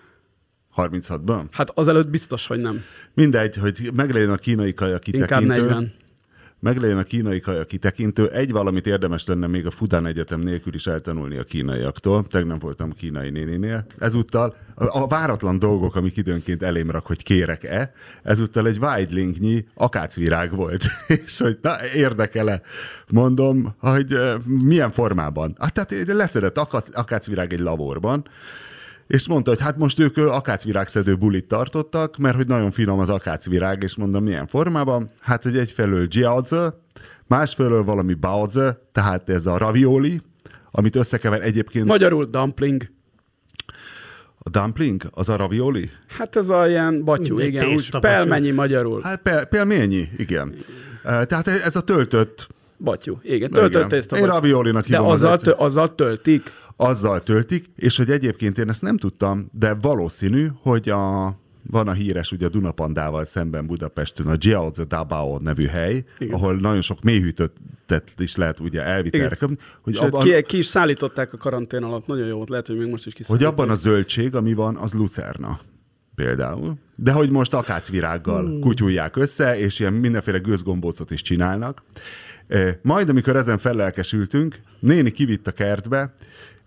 [0.75, 1.43] 36-ban?
[1.51, 2.81] Hát azelőtt biztos, hogy nem.
[3.13, 5.43] Mindegy, hogy meglegyen a kínai kaja kitekintő.
[5.43, 5.93] Inkább 40
[6.63, 8.27] meglegyen a kínai kaja kitekintő.
[8.27, 12.27] Egy valamit érdemes lenne még a Fudán Egyetem nélkül is eltanulni a kínaiaktól.
[12.27, 13.85] Tegnap voltam kínai néninél.
[13.97, 17.91] Ezúttal a váratlan dolgok, amik időnként elém rak, hogy kérek-e,
[18.23, 20.83] ezúttal egy vágylinknyi akácvirág volt.
[21.25, 22.61] és hogy na, érdekele,
[23.07, 25.55] mondom, hogy milyen formában.
[25.59, 26.57] Hát tehát leszedett
[26.93, 28.25] akácvirág egy laborban,
[29.13, 33.83] és mondta, hogy hát most ők akácvirágszedő bulit tartottak, mert hogy nagyon finom az akácvirág,
[33.83, 35.09] és mondom, milyen formában?
[35.19, 36.55] Hát, hogy egyfelől jiaozi,
[37.27, 40.21] másfelől valami baozi, tehát ez a ravioli,
[40.71, 41.85] amit összekever egyébként...
[41.85, 42.91] Magyarul dumpling.
[44.37, 45.03] A dumpling?
[45.11, 45.89] Az a ravioli?
[46.07, 48.99] Hát ez a ilyen batyú, Egy igen, úgy pelmennyi magyarul.
[49.03, 50.53] Hát pel, pelmennyi, igen.
[51.03, 52.47] Tehát ez a töltött...
[52.77, 53.89] Batyú, igen, töltött igen.
[53.89, 54.17] tészta.
[54.17, 55.05] Én raviolinak hívom.
[55.05, 56.51] De azzal, tö- azzal töltik?
[56.83, 61.35] Azzal töltik, és hogy egyébként én ezt nem tudtam, de valószínű, hogy a
[61.69, 66.33] van a híres ugye Dunapandával szemben Budapesten a Jiaozi Dabao nevű hely, Igen.
[66.33, 69.57] ahol nagyon sok mélyhűtöttet is lehet ugye elvitelre kapni.
[69.81, 72.77] Hogy Sőt, abban, ki, ki, is szállították a karantén alatt, nagyon jó volt, lehet, hogy
[72.77, 75.59] még most is Hogy abban a zöldség, ami van, az lucerna
[76.15, 76.73] például.
[76.95, 78.59] De hogy most akácvirággal hmm.
[78.59, 81.83] kutyulják össze, és ilyen mindenféle gőzgombócot is csinálnak.
[82.81, 86.13] Majd, amikor ezen fellelkesültünk, néni kivitt a kertbe,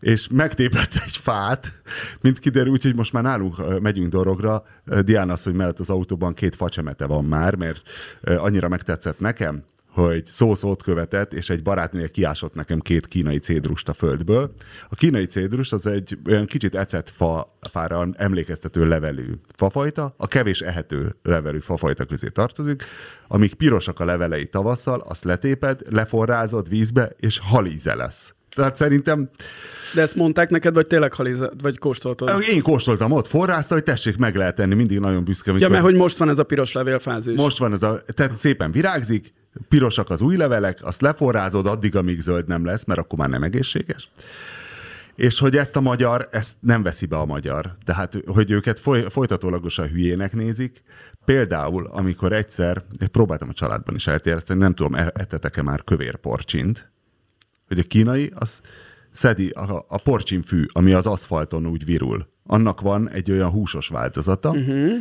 [0.00, 1.82] és megtépett egy fát,
[2.20, 4.64] mint kiderül, úgyhogy most már nálunk megyünk dorogra.
[5.04, 7.82] Diana az, hogy mellett az autóban két facsemete van már, mert
[8.22, 9.64] annyira megtetszett nekem,
[9.96, 14.52] hogy szó-szót követett, és egy barátnője kiásott nekem két kínai cédrust a földből.
[14.88, 20.60] A kínai cédrus az egy olyan kicsit ecet fa, fára emlékeztető levelű fafajta, a kevés
[20.60, 22.82] ehető levelű fafajta közé tartozik,
[23.28, 28.35] amíg pirosak a levelei tavasszal, azt letéped, leforrázod vízbe, és halíze lesz.
[28.56, 29.28] Tehát szerintem...
[29.94, 32.42] De ezt mondták neked, vagy tényleg halizat, vagy kóstoltad?
[32.52, 35.52] Én kóstoltam ott, forrázta, hogy tessék meg lehet tenni, mindig nagyon büszke.
[35.58, 37.36] Ja, mert hogy most van ez a piros levélfázis.
[37.36, 39.32] Most van ez a, tehát szépen virágzik,
[39.68, 43.42] pirosak az új levelek, azt leforrázod addig, amíg zöld nem lesz, mert akkor már nem
[43.42, 44.10] egészséges.
[45.14, 47.72] És hogy ezt a magyar, ezt nem veszi be a magyar.
[47.84, 50.82] Tehát, hogy őket foly, folytatólagosan hülyének nézik.
[51.24, 56.90] Például, amikor egyszer, próbáltam a családban is eltéreszteni, nem tudom, e- ettetek-e már kövér porcsint,
[57.66, 58.60] hogy a kínai az
[59.10, 62.28] szedi a, a porcsimfű, ami az aszfalton úgy virul.
[62.46, 64.92] Annak van egy olyan húsos változata, uh-huh.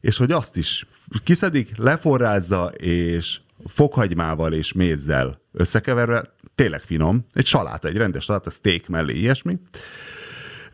[0.00, 0.86] és hogy azt is
[1.24, 8.50] kiszedik, leforrázza, és fokhagymával és mézzel összekeverve, tényleg finom, egy salát, egy rendes salát, a
[8.50, 9.58] steak mellé ilyesmi,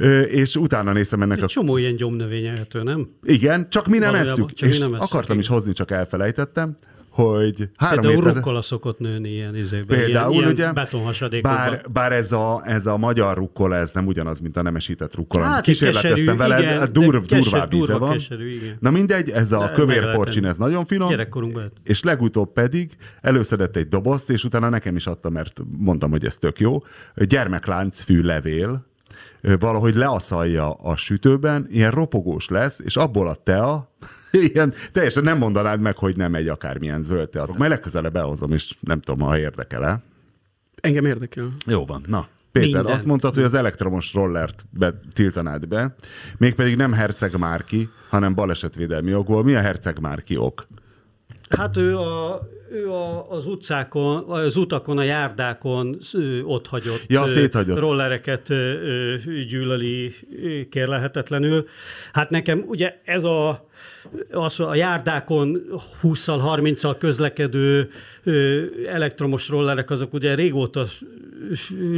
[0.02, 1.46] Ö, és utána néztem ennek Egy a...
[1.46, 3.08] csomó ilyen gyomnövény elhető, nem?
[3.22, 4.52] Igen, csak mi nem Valójában, esszük.
[4.52, 6.76] csak mi És nem esszük, akartam is hozni, csak elfelejtettem,
[7.10, 8.34] hogy három Például méter...
[8.34, 11.58] rukkola szokott nőni ilyen izébe, Például, ilyen, ugye, ilyen betonhasadékokban.
[11.58, 15.44] bár, bár ez, a, ez a magyar rukkola, ez nem ugyanaz, mint a nemesített rukkola.
[15.44, 18.12] Hát, Kísérleteztem vele, igen, dur, de keserű, durvább íze van.
[18.12, 18.76] keserű, igen.
[18.80, 21.14] Na mindegy, ez a De kövér porcsin, ez nagyon finom.
[21.84, 26.36] És legutóbb pedig előszedett egy dobozt, és utána nekem is adta, mert mondtam, hogy ez
[26.36, 26.82] tök jó.
[27.14, 28.76] Gyermekláncfű levél, ö,
[29.58, 33.90] valahogy leaszalja a sütőben, ilyen ropogós lesz, és abból a tea,
[34.52, 37.48] ilyen, teljesen nem mondanád meg, hogy nem egy akármilyen zöld tea.
[37.56, 40.02] Majd legközelebb behozom, és nem tudom, ha érdekel-e.
[40.80, 41.48] Engem érdekel.
[41.66, 42.26] Jó van, na.
[42.52, 42.92] Péter, Minden.
[42.92, 45.94] azt mondtad, hogy az elektromos rollert be, tiltanád be,
[46.38, 49.44] mégpedig nem Herceg Márki, hanem balesetvédelmi okból.
[49.44, 50.66] Mi a Herceg Márki ok?
[51.48, 52.40] Hát ő, a,
[52.70, 55.98] ő a, az utcákon, az utakon, a járdákon
[56.44, 57.78] ott hagyott, Ja, széthagyott.
[57.78, 58.48] rollereket
[59.48, 60.14] gyűlöli
[60.70, 61.66] kérlehetetlenül.
[62.12, 63.68] Hát nekem ugye ez a
[64.30, 65.62] az a járdákon
[66.02, 67.88] 20-szal, 30-szal közlekedő
[68.88, 70.86] elektromos rollerek, azok ugye régóta,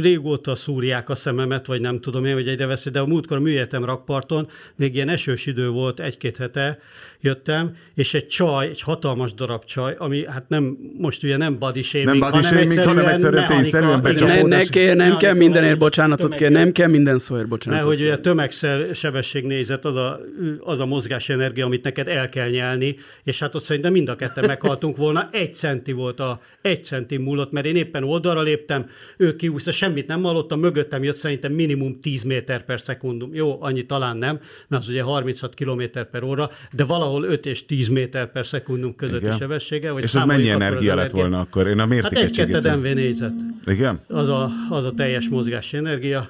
[0.01, 3.39] régóta szúrják a szememet, vagy nem tudom én, hogy egyre veszi, de a múltkor a
[3.39, 6.79] műegyetem rakparton, még ilyen esős idő volt, egy-két hete
[7.23, 11.81] jöttem, és egy csaj, egy hatalmas darab csaj, ami hát nem, most ugye nem body
[11.81, 14.69] shaming, Nem body shaming, hanem egyszerűen tényszerűen becsapódás.
[14.69, 18.15] Ne, ne, nem kell mindenért bocsánatot kér, nem kell minden szóért bocsánatot mert hogy ugye
[18.15, 18.21] kérni.
[18.21, 20.19] tömegsebesség nézet az a,
[20.59, 24.43] az a mozgásenergia, amit neked el kell nyelni, és hát ott szerintem mind a ketten
[24.47, 25.29] meghaltunk volna.
[25.31, 30.07] Egy centi volt a, egy centi múlott, mert én éppen oldalra léptem, ő kiúszta, semmit
[30.07, 33.33] nem hallottam, mögöttem jött szerintem minimum 10 méter per szekundum.
[33.33, 35.81] Jó, annyi talán nem, mert az ugye 36 km
[36.11, 39.37] per óra, de valahol 5 és 10 méter per szekundum közötti Igen.
[39.37, 39.91] sebessége.
[39.91, 41.67] Vagy És ez mennyi energia lett volna akkor?
[41.67, 42.55] Én a Hát mértékegységet...
[42.55, 43.33] egy-kettő MV négyzet
[43.65, 43.99] Igen?
[44.07, 46.29] az a, az a teljes mozgási energia.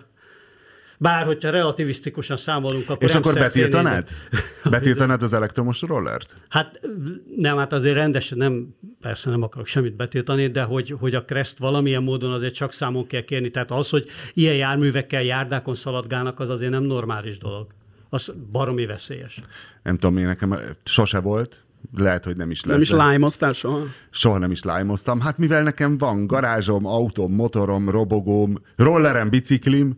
[0.98, 4.10] Bár, hogyha relativisztikusan számolunk, akkor És akkor betiltanád?
[4.70, 6.36] Betiltanád az elektromos rollert?
[6.50, 6.80] Hát
[7.36, 11.58] nem, hát azért rendesen nem, persze nem akarok semmit betiltani, de hogy, hogy a Crest
[11.58, 13.50] valamilyen módon azért csak számon kell kérni.
[13.50, 17.68] Tehát az, hogy ilyen járművekkel járdákon szaladgálnak, az azért nem normális dolog.
[18.14, 19.40] Az baromi veszélyes.
[19.84, 21.64] Nem tudom, én nekem sose volt.
[21.98, 22.74] Lehet, hogy nem is lesz.
[22.74, 23.84] Nem is lime soha?
[24.10, 25.20] Soha nem is lájmoztam.
[25.20, 29.98] Hát mivel nekem van garázsom, autóm, motorom, robogóm, rollerem, biciklim,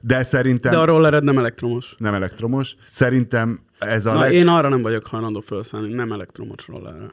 [0.00, 1.94] de szerintem De a rollered nem elektromos.
[1.98, 2.76] nem elektromos.
[2.84, 4.32] Szerintem ez a Na, leg...
[4.32, 7.10] én arra nem vagyok hajlandó felszállni, nem elektromos rollerre.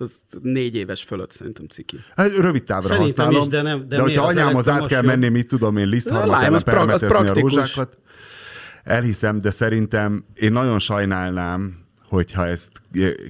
[0.00, 0.12] Ez
[0.42, 1.96] négy éves fölött szerintem ciki.
[2.16, 5.02] Hát rövid távra Szerintem használom, is, de nem- de de hogyha az anyámhoz át kell
[5.02, 7.98] menni, mit tudom én, lisztharmat Lime, az pra- az permetezni a rózsákat,
[8.88, 12.70] elhiszem, de szerintem én nagyon sajnálnám, hogyha ezt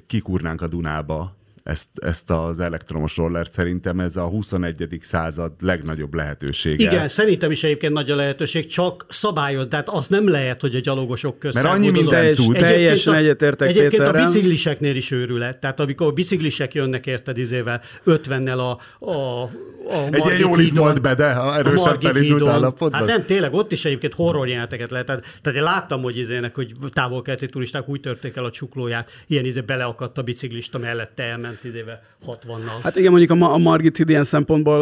[0.07, 1.37] kikúrnánk a Dunába,
[1.68, 4.98] ezt, ezt az elektromos rollert, szerintem ez a 21.
[5.00, 6.90] század legnagyobb lehetősége.
[6.90, 10.81] Igen, szerintem is egyébként nagy a lehetőség, csak szabályoz, tehát az nem lehet, hogy a
[10.81, 11.62] gyalogosok között.
[11.62, 12.57] Mert annyi mindent Teljes- tud.
[12.57, 15.59] teljesen egyetértek Egyébként a bicikliseknél is őrület.
[15.59, 21.14] Tehát amikor biciklisek jönnek érted izével, 50-nel a, a, a Egy ilyen jól izmolt be,
[21.14, 23.00] de ha erősebb felindult állapotban.
[23.00, 25.07] Hát nem, tényleg, ott is egyébként horror jeleneteket lehet.
[25.07, 29.44] Tehát, tehát én láttam, hogy izének, hogy távol-keleti turisták úgy törték el a csuklóját, ilyen
[29.44, 32.83] izé beleakadt a biciklista mellette, elment izével 60-nal.
[32.83, 34.81] Hát igen, mondjuk a, Ma- a Margit híd ilyen szempontból,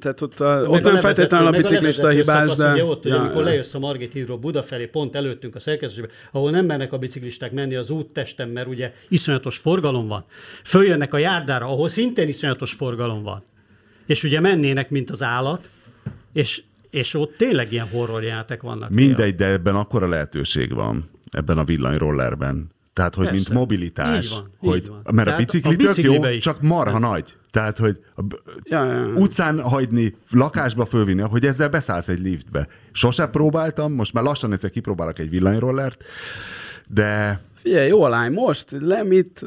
[0.00, 2.72] tehát ott, uh, ott Meg nem a feltétlenül a meg biciklista levezető hibás, szakasz, de...
[2.72, 3.48] Ugye ott, ugye, Ja, amikor ja.
[3.48, 7.52] lejössz a Margit hídról Buda felé, pont előttünk a szerkesztésbe, ahol nem mennek a biciklisták
[7.52, 10.24] menni az úttesten, mert ugye iszonyatos forgalom van.
[10.64, 13.42] Följönnek a járdára, ahol szintén iszonyatos forgalom van.
[14.06, 15.68] És ugye mennének, mint az állat,
[16.32, 18.90] és, és ott tényleg ilyen horror jelentek vannak.
[18.90, 22.74] Mindegy, de ebben akkora lehetőség van, ebben a villanyrollerben.
[22.96, 23.40] Tehát, hogy Persze.
[23.40, 25.00] mint mobilitás, Így van, így hogy, van.
[25.14, 26.42] mert a Tehát bicikli a tök jó, is.
[26.42, 27.36] csak marha nagy.
[27.50, 28.22] Tehát, hogy a
[28.62, 29.06] Ja, ja, ja.
[29.06, 32.68] utcán hagyni, lakásba fölvinni, hogy ezzel beszállsz egy liftbe.
[32.92, 36.04] Sose próbáltam, most már lassan egyszer kipróbálok egy villanyrollert,
[36.88, 39.46] de Figyelj, jó a lime most, lemit,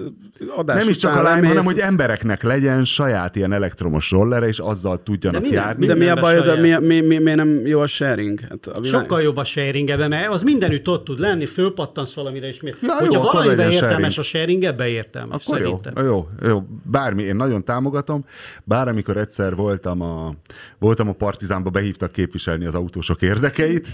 [0.55, 1.73] adás nem is csak a után lime, hanem lemész.
[1.73, 5.86] hogy embereknek legyen saját ilyen elektromos rollere, és azzal tudjanak De minden- járni.
[5.86, 8.39] De mi a baj, de mi, mi, mi, mi, nem jó a sharing?
[8.39, 9.01] Hát a világ...
[9.01, 12.69] Sokkal jobb a sharing ebben, mert az mindenütt ott tud lenni, fölpattansz valamire, és mi.
[12.82, 14.19] Ja, jó, Hogyha akkor valamiben értelmes sharing.
[14.19, 15.45] a sharing, ebbe értelmes.
[15.45, 16.05] Akkor jó, szerintem.
[16.05, 18.25] jó, jó, bármi, én nagyon támogatom,
[18.63, 20.34] bár amikor egyszer voltam a,
[20.79, 23.88] voltam a Partizánba, behívtak képviselni az autósok érdekeit,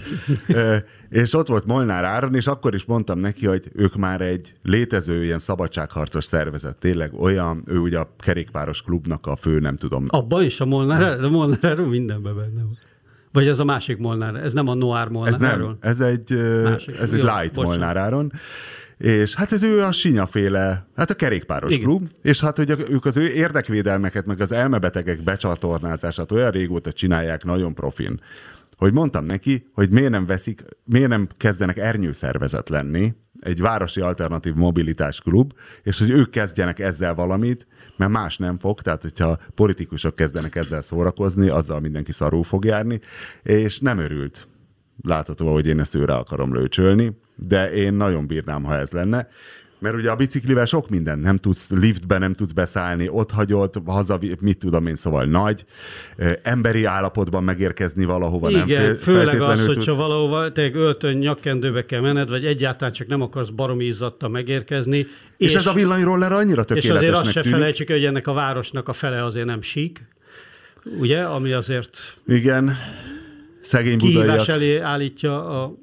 [1.10, 5.24] és ott volt Molnár Áron, és akkor is mondtam neki, hogy ők már egy létező
[5.24, 10.42] ilyen szabadságharcos szervezet, tényleg olyan, ő ugye a kerékpáros klubnak a fő, nem tudom, Abban
[10.42, 12.78] is a Molnár, a Molnár mindenben benne van.
[13.32, 16.30] Vagy ez a másik Molnár, ez nem a Noir Molnár Ez nem, ez egy,
[16.62, 16.98] másik.
[16.98, 17.78] ez egy Jó, light bocsánat.
[17.78, 18.32] Molnár áron.
[18.98, 21.84] És hát ez ő a sinyaféle, hát a kerékpáros Igen.
[21.84, 27.44] klub, és hát hogy ők az ő érdekvédelmeket, meg az elmebetegek becsatornázását olyan régóta csinálják
[27.44, 28.20] nagyon profin,
[28.76, 34.54] hogy mondtam neki, hogy miért nem veszik, miért nem kezdenek ernyőszervezet lenni, egy városi alternatív
[34.54, 40.14] mobilitás klub, és hogy ők kezdjenek ezzel valamit, mert más nem fog, tehát hogyha politikusok
[40.14, 43.00] kezdenek ezzel szórakozni, azzal mindenki szarul fog járni,
[43.42, 44.48] és nem örült
[45.02, 49.28] látható, hogy én ezt őre akarom lőcsölni, de én nagyon bírnám, ha ez lenne.
[49.78, 54.18] Mert ugye a biciklivel sok minden, nem tudsz liftbe, nem tudsz beszállni, ott hagyod, haza,
[54.40, 55.64] mit tudom én, szóval nagy,
[56.42, 58.50] emberi állapotban megérkezni valahova.
[58.50, 59.76] Igen, nem főleg az, tudsz...
[59.76, 64.96] hogyha valahova te öltön nyakkendőbe kell menned, vagy egyáltalán csak nem akarsz baromi izzatta megérkezni.
[64.96, 68.32] És, és ez a villanyroller annyira tökéletesnek És azért azt se felejtsük, hogy ennek a
[68.32, 70.02] városnak a fele azért nem sík,
[70.98, 72.16] ugye, ami azért...
[72.26, 72.76] Igen,
[73.62, 74.48] szegény budaiak.
[74.48, 75.74] elé állítja a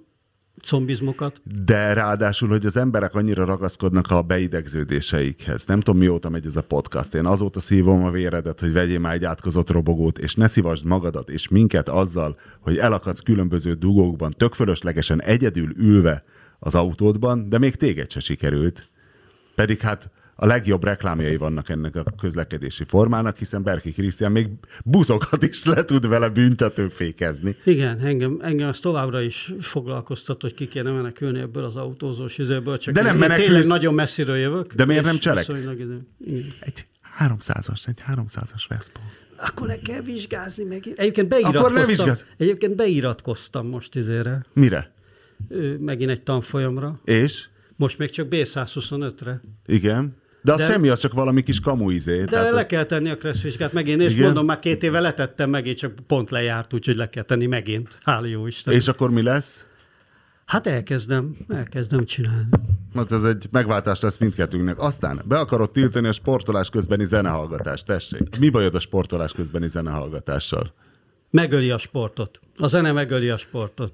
[0.65, 1.41] combizmokat.
[1.65, 5.65] De ráadásul, hogy az emberek annyira ragaszkodnak a beidegződéseikhez.
[5.65, 7.13] Nem tudom, mióta megy ez a podcast.
[7.13, 11.29] Én azóta szívom a véredet, hogy vegyél már egy átkozott robogót, és ne szívasd magadat
[11.29, 16.23] és minket azzal, hogy elakadsz különböző dugókban, tök fölöslegesen egyedül ülve
[16.59, 18.89] az autódban, de még téged se sikerült.
[19.55, 20.11] Pedig hát
[20.43, 24.47] a legjobb reklámjai vannak ennek a közlekedési formának, hiszen Berki Krisztián még
[24.83, 27.55] buszokat is le tud vele büntetőfékezni.
[27.63, 32.77] Igen, engem, engem az továbbra is foglalkoztat, hogy ki kéne menekülni ebből az autózós izéből.
[32.77, 33.47] Csak de nem menekülsz.
[33.47, 34.73] Tényleg nagyon messziről jövök.
[34.73, 35.47] De miért nem cselek?
[36.59, 36.85] Egy
[37.19, 38.99] 300-as, egy 300-as Vespa.
[39.37, 40.83] Akkor le kell vizsgázni meg.
[40.95, 41.75] Egyébként beiratkoztam.
[41.75, 42.25] Akkor vizsgáz.
[42.37, 44.45] Egyébként beiratkoztam most izére.
[44.53, 44.91] Mire?
[45.79, 46.99] Megint egy tanfolyamra.
[47.05, 47.47] És?
[47.75, 49.41] Most még csak B125-re.
[49.65, 50.21] Igen.
[50.43, 52.19] De az de, semmi, az csak valami kis kamuizé.
[52.19, 54.23] De tehát, le kell tenni a kresszvizsgát megint, és igen?
[54.23, 57.97] mondom, már két éve letettem megint, csak pont lejárt, úgyhogy le kell tenni megint.
[58.03, 58.73] Hála jó Isten.
[58.73, 59.65] És akkor mi lesz?
[60.45, 62.49] Hát elkezdem, elkezdem csinálni.
[62.95, 64.79] Hát ez egy megváltás lesz mindkettőnknek.
[64.79, 68.37] Aztán be akarod tiltani a sportolás közbeni zenehallgatást, tessék.
[68.39, 70.73] Mi bajod a sportolás közbeni zenehallgatással?
[71.29, 72.39] Megöli a sportot.
[72.57, 73.93] A zene megöli a sportot.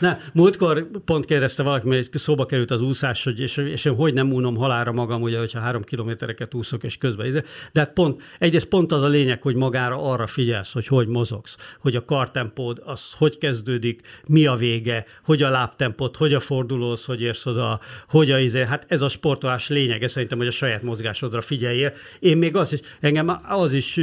[0.00, 4.14] Ne, múltkor pont kérdezte valaki, mert szóba került az úszás, hogy és, és én hogy
[4.14, 7.42] nem unom halára magam, ugye, hogyha három kilométereket úszok, és közben ide.
[7.72, 11.56] De hát pont, egyrészt pont az a lényeg, hogy magára arra figyelsz, hogy hogy mozogsz,
[11.80, 17.04] hogy a kartempód, az hogy kezdődik, mi a vége, hogy a lábtempód, hogy a fordulóz,
[17.04, 18.64] hogy érsz oda, hogy a izé.
[18.64, 21.92] Hát ez a sportolás lényege, szerintem, hogy a saját mozgásodra figyeljél.
[22.18, 23.98] Én még az is, engem az is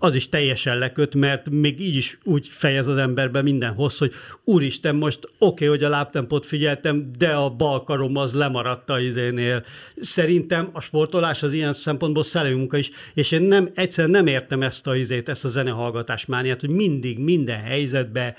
[0.00, 4.12] az is teljesen leköt, mert még így is úgy fejez az emberbe minden hossz, hogy
[4.44, 9.00] úristen, most oké, okay, hogy a lábtempót figyeltem, de a bal karom az lemaradt a
[9.00, 9.64] izénél.
[9.96, 14.86] Szerintem a sportolás az ilyen szempontból munka is, és én nem, egyszerűen nem értem ezt
[14.86, 18.34] a izét, ezt a zenehallgatás mániát, hogy mindig, minden helyzetben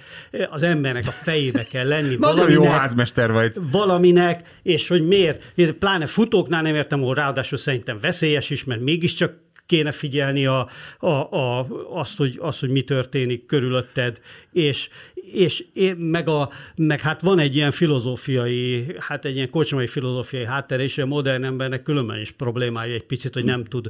[0.50, 2.16] az embernek a fejébe kell lenni.
[2.20, 3.52] Nagyon jó házmester vagy.
[3.72, 9.50] Valaminek, és hogy miért, pláne futóknál nem értem, hogy ráadásul szerintem veszélyes is, mert mégiscsak
[9.72, 10.68] kéne figyelni a,
[11.00, 14.90] a, a, azt, hogy, azt, hogy mi történik körülötted, és,
[15.34, 20.46] és én, meg, a, meg hát van egy ilyen filozófiai, hát egy ilyen kocsmai filozófiai
[20.46, 23.88] háttere, és a modern embernek különben is problémája egy picit, hogy nem tud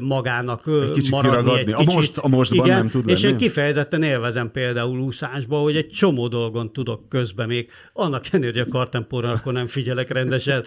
[0.00, 1.30] magának egy kicsit maradni.
[1.30, 1.72] Kiragadni.
[1.72, 3.18] Egy kicsit, a, most, a mostban igen, nem tud lenni.
[3.18, 8.58] És én kifejezetten élvezem például úszásba, hogy egy csomó dolgon tudok közben még, annak ellenére,
[8.58, 10.64] hogy a kartempóra akkor nem figyelek rendesen,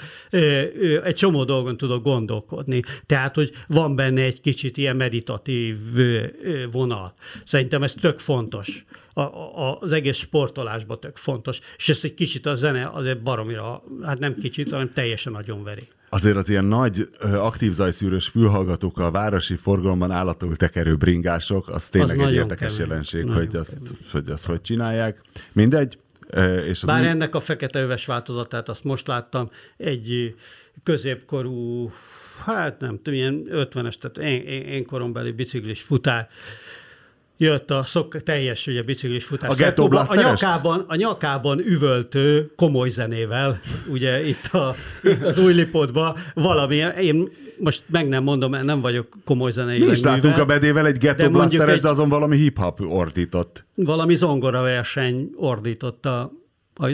[1.03, 2.81] egy csomó dolgon tudok gondolkodni.
[3.05, 5.77] Tehát, hogy van benne egy kicsit ilyen meditatív
[6.71, 7.13] vonal.
[7.45, 12.45] Szerintem ez tök fontos a, a, az egész sportolásban tök fontos, és ezt egy kicsit
[12.45, 15.87] a zene azért baromira, hát nem kicsit, hanem teljesen nagyon veri.
[16.09, 22.19] Azért az ilyen nagy aktív zajszűrős fülhallgatók, a városi forgalomban állatul tekerő bringások, az tényleg
[22.19, 22.89] az egy érdekes kemény.
[22.89, 23.77] jelenség, hogy azt,
[24.11, 25.21] hogy azt hogy csinálják.
[25.51, 25.97] Mindegy.
[26.67, 27.07] És az Bár mi...
[27.07, 30.35] ennek a fekete öves változatát azt most láttam, egy
[30.83, 31.91] középkorú,
[32.45, 36.27] hát nem tudom, ilyen 50-es, tehát én, én, én korombeli biciklis futár,
[37.37, 39.49] jött a szok, teljes ugye, biciklis futás.
[39.49, 45.53] A Ghetto a nyakában, a nyakában üvöltő komoly zenével, ugye itt, a, itt az új
[45.53, 47.29] lipotban valami, én
[47.59, 49.79] most meg nem mondom, mert nem vagyok komoly zenei.
[49.79, 53.65] Mi is látunk a bedével egy Ghetto Blasteres, de azon valami hip-hop ordított.
[53.75, 56.31] Valami zongora verseny ordított a,
[56.75, 56.87] a,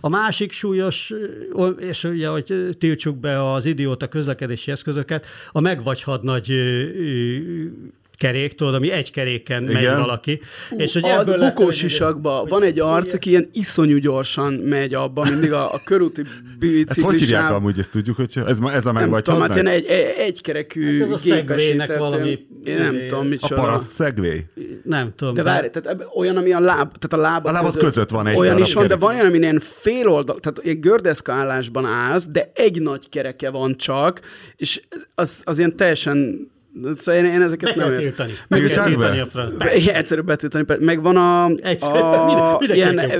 [0.00, 1.12] a másik súlyos,
[1.78, 6.52] és ugye, hogy tiltsuk be az idióta közlekedési eszközöket, a megvagyhad nagy
[8.18, 10.00] kerék, tudod, ami egy keréken megy Igen.
[10.00, 10.40] valaki.
[10.76, 15.24] és hogy az ebből bukós sisakban van egy arc, aki ilyen iszonyú gyorsan megy abba,
[15.30, 16.22] mindig a, a körúti
[16.86, 19.52] Ezt hogy hívják amúgy, ezt tudjuk, hogy ez, ez a meg Nem vagy tudom, hát
[19.54, 23.54] ilyen egy, egy, egykerekű Hát ez a gépesített, valami- Én nem tudom, A micsoda.
[23.54, 24.46] paraszt szegvé?
[24.82, 25.34] Nem tudom.
[25.34, 28.36] De várj, tehát olyan, ami a láb, tehát a lábad, A lábad között van egy
[28.36, 32.26] Olyan is van, de van olyan, ami ilyen fél oldal, tehát egy gördeszka állásban állsz,
[32.26, 34.20] de egy nagy kereke van csak,
[34.56, 34.82] és
[35.14, 36.50] az, az ilyen teljesen
[36.96, 38.02] Szóval én, én ezeket kell nem értem.
[38.26, 38.32] tiltani.
[38.60, 39.56] Tiltsák kell tiltani a.
[39.58, 40.64] Be- Igen, egyszerű betiltani.
[40.78, 43.10] Meg van a, Egyszerű, a minden- ilyen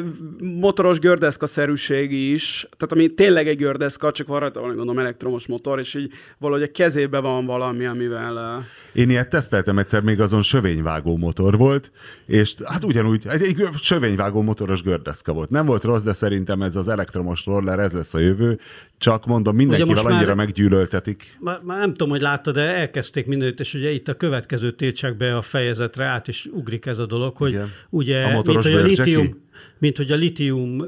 [0.41, 0.47] jó.
[0.59, 5.79] motoros gördeszka-szerűség is, tehát ami tényleg egy gördeszka, csak van rajta valami gondolom elektromos motor,
[5.79, 8.65] és így valahogy a kezébe van valami, amivel...
[8.97, 11.91] Én ilyet teszteltem egyszer, még azon sövényvágó motor volt,
[12.27, 15.51] és hát ugyanúgy, egy, egy sövényvágó motoros gördeszka volt.
[15.51, 18.59] Nem volt rossz, de szerintem ez az elektromos roller, ez lesz a jövő,
[18.99, 21.37] csak mondom, mindenkivel most már- annyira meggyűlöltetik.
[21.41, 25.17] Már, már nem tudom, hogy láttad, de elkezdték mindenütt, és ugye itt a következő tiltsák
[25.17, 27.73] be a fejezetre át, és ugrik ez a dolog, hogy Igen.
[27.91, 29.46] ugye, A motoros mint hogy a litium,
[29.79, 30.85] mint hogy a litium,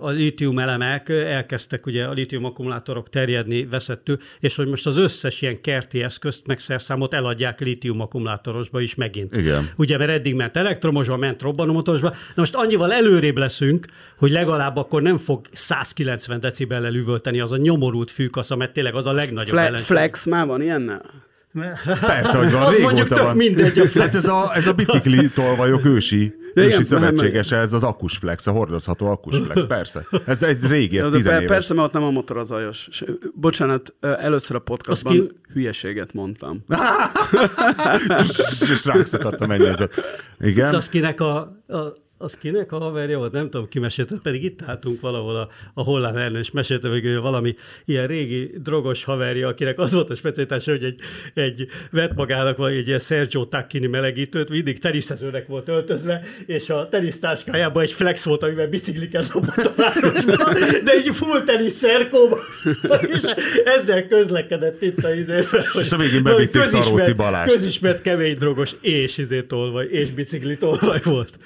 [0.00, 5.42] a litium elemek elkezdtek ugye a litium akkumulátorok terjedni veszettő, és hogy most az összes
[5.42, 9.36] ilyen kerti eszközt, meg szerszámot eladják litium akkumulátorosba is megint.
[9.36, 9.70] Igen.
[9.76, 13.86] Ugye, mert eddig ment elektromosba, ment robbanomotorosba, na most annyival előrébb leszünk,
[14.16, 19.06] hogy legalább akkor nem fog 190 decibellel üvölteni az a nyomorult fűkasza, mert tényleg az
[19.06, 19.86] a legnagyobb Fle- ellenség.
[19.86, 21.02] flex már van ilyennel?
[22.00, 23.36] Persze, hogy van, régóta mondjuk van.
[23.36, 23.94] mindegy, a flex.
[23.94, 28.16] Hát ez a, ez a bicikli tolvajok ősi, Ja, ősi igen, szövetséges, ez az akkus
[28.16, 30.06] flex, a hordozható akkus flex, persze.
[30.26, 31.46] Ez egy régi, ez tizenéves.
[31.46, 32.54] persze, mert ott nem a motor az.
[32.70, 36.64] És, ö, bocsánat, először a podcastban ki- hülyeséget mondtam.
[38.72, 39.94] és ránk szakadt a mennyezet.
[40.40, 40.74] Igen.
[40.74, 41.36] Az kinek a,
[41.68, 45.48] a az kinek a haverja volt, nem tudom, ki mesélte, pedig itt álltunk valahol a,
[45.74, 47.54] a Hollán Ernő, és mesélte ő valami
[47.84, 51.00] ilyen régi drogos haverja, akinek az volt a specialitása, hogy egy,
[51.34, 56.88] egy vett magának vagy egy ilyen Sergio Tacchini melegítőt, mindig teniszezőnek volt öltözve, és a
[56.88, 60.36] tenisztáskájában egy flex volt, amivel bicikliket dobott a városba,
[60.84, 62.40] de egy full tenisz szerkóban,
[63.14, 63.20] és
[63.64, 65.44] ezzel közlekedett itt a izében.
[65.80, 67.54] És a végén bevitték Szaróci Balást.
[67.54, 71.38] Közismert kemény drogos, és izé tolvaj, és bicikli tolvaj volt.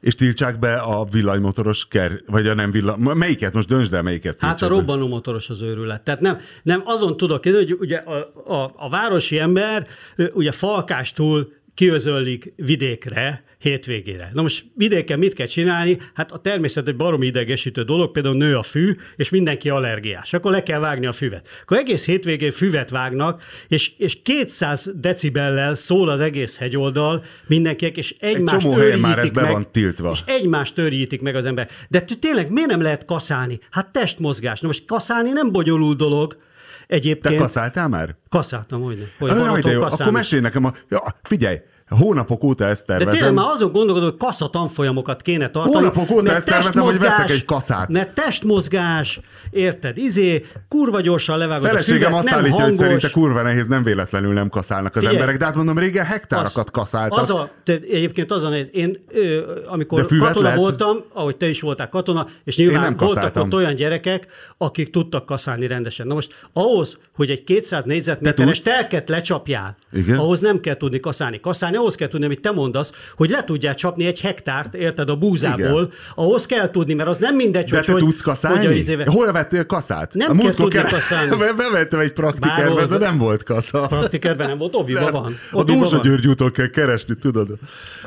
[0.00, 3.00] És tiltsák be a villanymotoros ker, vagy a nem villany...
[3.00, 3.52] Melyiket?
[3.52, 4.74] Most döntsd el, melyiket Hát a tiltsák be.
[4.74, 6.02] robbanómotoros az őrület.
[6.02, 8.16] Tehát nem, nem azon tudok, hogy ugye a,
[8.54, 9.86] a, a városi ember
[10.32, 14.30] ugye falkástól kiözöllik vidékre, hétvégére.
[14.32, 15.98] Na most vidéken mit kell csinálni?
[16.14, 20.32] Hát a természet egy baromi idegesítő dolog, például nő a fű, és mindenki allergiás.
[20.32, 21.48] Akkor le kell vágni a füvet.
[21.62, 28.14] Akkor egész hétvégén füvet vágnak, és, és 200 decibellel szól az egész hegyoldal mindenkinek, és
[28.18, 30.10] egymást csomó helyen már ez be meg, van tiltva.
[30.12, 31.68] És egymást törjítik meg az ember.
[31.88, 33.58] De tényleg miért nem lehet kaszálni?
[33.70, 34.60] Hát testmozgás.
[34.60, 36.44] Na most kaszálni nem bonyolult dolog.
[36.86, 38.16] Te Egyébként kaszáltál már?
[38.28, 39.06] kaszáltam, hogy nem.
[39.18, 40.02] Hogy Jaj, de otthon jó, kaszálni.
[40.02, 40.72] akkor mesélj nekem a...
[40.88, 41.58] Ja, figyelj,
[41.88, 43.14] hónapok óta ezt De tervezem.
[43.18, 45.74] tényleg már azon gondolkodom, hogy kasza tanfolyamokat kéne tartani.
[45.74, 47.88] Hónapok óta ezt tervezem, hogy veszek egy kaszát.
[47.88, 49.20] Mert testmozgás,
[49.50, 53.66] érted, izé, kurva gyorsan levágod Feleségem a azt füvet, nem állítja, hogy szerinte kurva nehéz,
[53.66, 55.16] nem véletlenül nem kaszálnak az Figyelj.
[55.16, 57.18] emberek, de hát mondom, régen hektárokat kaszáltak.
[57.18, 60.58] Az a, te, egyébként az a néz, én ö, amikor De katona lehet?
[60.58, 63.46] voltam, ahogy te is voltál katona, és nyilván nem voltak kaszáltam.
[63.46, 64.26] ott olyan gyerekek,
[64.58, 66.06] akik tudtak kaszálni rendesen.
[66.06, 70.16] Na most ahhoz, hogy egy 200 négyzetméteres telket lecsapjál, Igen.
[70.16, 71.40] ahhoz nem kell tudni kaszálni.
[71.40, 75.16] Kaszálni ahhoz kell tudni, amit te mondasz, hogy le tudjál csapni egy hektárt, érted, a
[75.16, 75.90] búzából, Igen.
[76.14, 78.56] ahhoz kell tudni, mert az nem mindegy, De hogy, te hogy, tudsz kaszálni?
[78.58, 79.04] Hogy a izéve...
[79.06, 80.14] Hol vettél kaszát?
[80.14, 81.36] Nem a kell tudni kaszálni.
[81.36, 82.98] Be- Bevettem egy praktikerbe, Bárhol.
[82.98, 83.86] de nem volt kasza.
[83.86, 85.24] Praktikerben nem volt, Obiba De van.
[85.24, 86.00] A Obiba Dózsa van.
[86.06, 87.48] György úton kell keresni, tudod?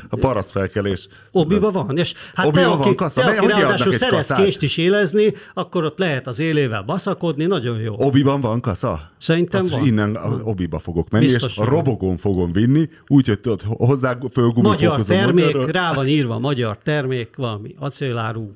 [0.10, 1.08] A parasztfelkelés.
[1.32, 1.98] Obiba van.
[1.98, 3.22] És hát Obiba te, van aki, kasza?
[3.22, 7.96] te, aki ráadásul szeretsz kést is élezni, akkor ott lehet az élével baszakodni, nagyon jó.
[7.98, 9.02] Obiban van kasza?
[9.20, 9.86] Szerintem Azt van.
[9.86, 11.74] innen a Obiba fogok menni, Biztos, és a van.
[11.74, 15.18] robogón fogom vinni, úgyhogy tudod, hozzá Magyar fölgumipókozom.
[15.18, 15.72] termék, magyarra.
[15.72, 18.50] rá van írva magyar termék, valami acéláru.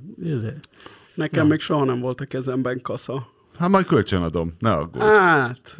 [1.15, 3.27] Nekem még soha nem volt a kezemben kasza.
[3.59, 5.03] Hát majd kölcsönadom, ne aggódj.
[5.05, 5.75] Hát,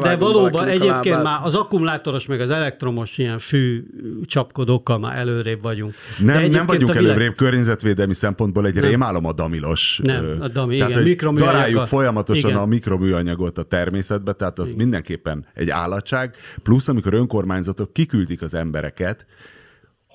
[0.00, 3.84] De valóban egyébként már az akkumulátoros meg az elektromos ilyen fű
[4.24, 5.94] csapkodókkal már előrébb vagyunk.
[6.18, 10.00] Nem, nem vagyunk világ- előrébb környezetvédelmi szempontból egy rémálom a damilos.
[10.02, 12.62] Nem, a dami, tehát, igen, mikroműanyag daráljuk a- folyamatosan igen.
[12.62, 16.34] a mikroműanyagot a természetbe, tehát az mindenképpen egy állatság.
[16.62, 19.26] Plusz, amikor önkormányzatok kiküldik az embereket,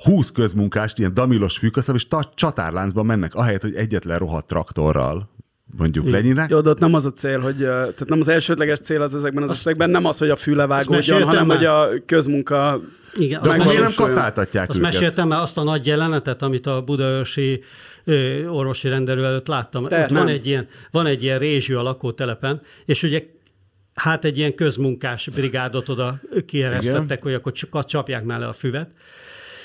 [0.03, 5.29] 20 közmunkást, ilyen damilos fűkaszab, és csatárláncban mennek, ahelyett, hogy egyetlen rohadt traktorral
[5.77, 6.45] mondjuk Lenyinre.
[6.49, 9.43] Jó, de ott nem az a cél, hogy, tehát nem az elsődleges cél az ezekben
[9.43, 11.57] az esetekben, nem az, hogy a Azt levágódjon, meséltem hanem már?
[11.57, 12.81] hogy a közmunka
[13.15, 14.91] Igen, De azt miért nem kaszáltatják Azt őket?
[14.91, 17.61] meséltem már azt a nagy jelenetet, amit a budaörsi
[18.03, 19.87] ö, orvosi rendelő előtt láttam.
[19.87, 23.23] Te, Ott van egy, ilyen, van egy ilyen rézsű a lakótelepen, és ugye
[23.93, 28.91] hát egy ilyen közmunkás brigádot oda kieresztettek, hogy akkor csak csapják mellé a füvet.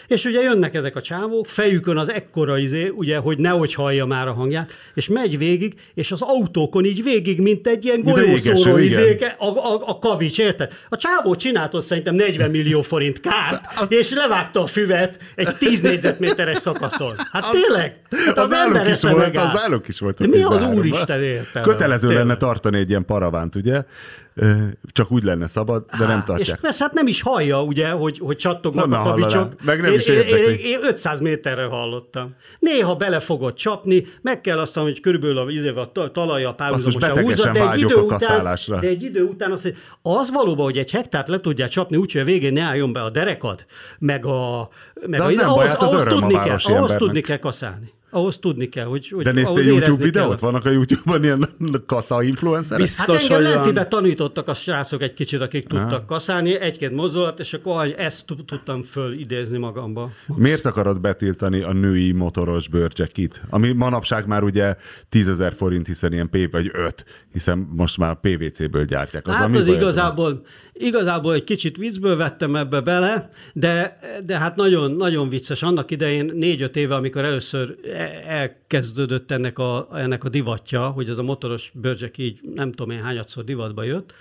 [0.09, 4.28] És ugye jönnek ezek a csávók, fejükön az ekkora izé, ugye, hogy nehogy hallja már
[4.28, 8.80] a hangját, és megy végig, és az autókon így végig, mint egy ilyen golyószóró égeső,
[8.80, 9.02] igen.
[9.02, 10.72] izé, a, a, a kavics, érted?
[10.88, 13.61] A csávó csináltott szerintem 40 millió forint kárt,
[13.92, 17.14] és levágta a füvet egy 10 négyzetméteres szakaszon.
[17.32, 18.00] Hát tényleg?
[18.26, 20.18] Hát Az, nálunk is esze volt, az nálunk is volt.
[20.18, 20.76] De mi az 13-ban.
[20.76, 21.68] úristen értelme?
[21.68, 22.26] Kötelező Tényleg.
[22.26, 23.82] lenne tartani egy ilyen paravánt, ugye?
[24.92, 26.61] Csak úgy lenne szabad, de nem Á, És tartják.
[26.61, 29.54] persze hát nem is hallja, ugye, hogy, hogy csattognak Honnan a kavicsok.
[29.64, 30.53] Meg nem is érdekli.
[30.53, 32.34] én, én 500 méterre hallottam.
[32.59, 37.18] Néha bele fogod csapni, meg kell azt hogy körülbelül a, izével a ta- talaja párhuzamosan
[37.18, 40.78] húzza, de egy, idő a után, de egy idő után azt, hogy az valóban, hogy
[40.78, 43.66] egy hektárt le tudják csapni úgy, hogy a végén ne álljon be a derekad,
[43.99, 44.68] meg a...
[45.07, 46.66] Meg De az a, nem ahhoz, baj, hát az ahhoz öröm a tudni kell, városi
[46.66, 46.99] ahhoz embernek.
[46.99, 47.92] tudni kell kaszálni.
[48.11, 50.38] Ahhoz tudni kell, hogy, hogy De néztél YouTube videót?
[50.40, 50.50] kell.
[50.50, 51.48] Vannak a YouTube-ban ilyen
[51.86, 52.82] kasza influencerek?
[52.82, 53.06] Biztos.
[53.06, 53.54] Hát engem hogy van.
[53.54, 58.44] lentibe tanítottak a srácok egy kicsit, akik tudtak kaszálni, egy-két mozdulat, és akkor ezt tud-
[58.44, 60.11] tudtam fölidézni magamba.
[60.26, 63.42] Miért akarod betiltani a női motoros bőrcsekit?
[63.50, 64.74] Ami manapság már ugye
[65.09, 69.26] 10 ezer forint, hiszen ilyen P vagy 5, hiszen most már PVC-ből gyártják.
[69.28, 70.42] Az, Hát az igazából,
[70.79, 75.62] igazából egy kicsit viccből vettem ebbe bele, de, de hát nagyon, nagyon vicces.
[75.62, 81.18] Annak idején négy-öt éve, amikor először e- elkezdődött ennek a, ennek a divatja, hogy ez
[81.18, 84.14] a motoros bőrcsek így nem tudom én hányadszor divatba jött,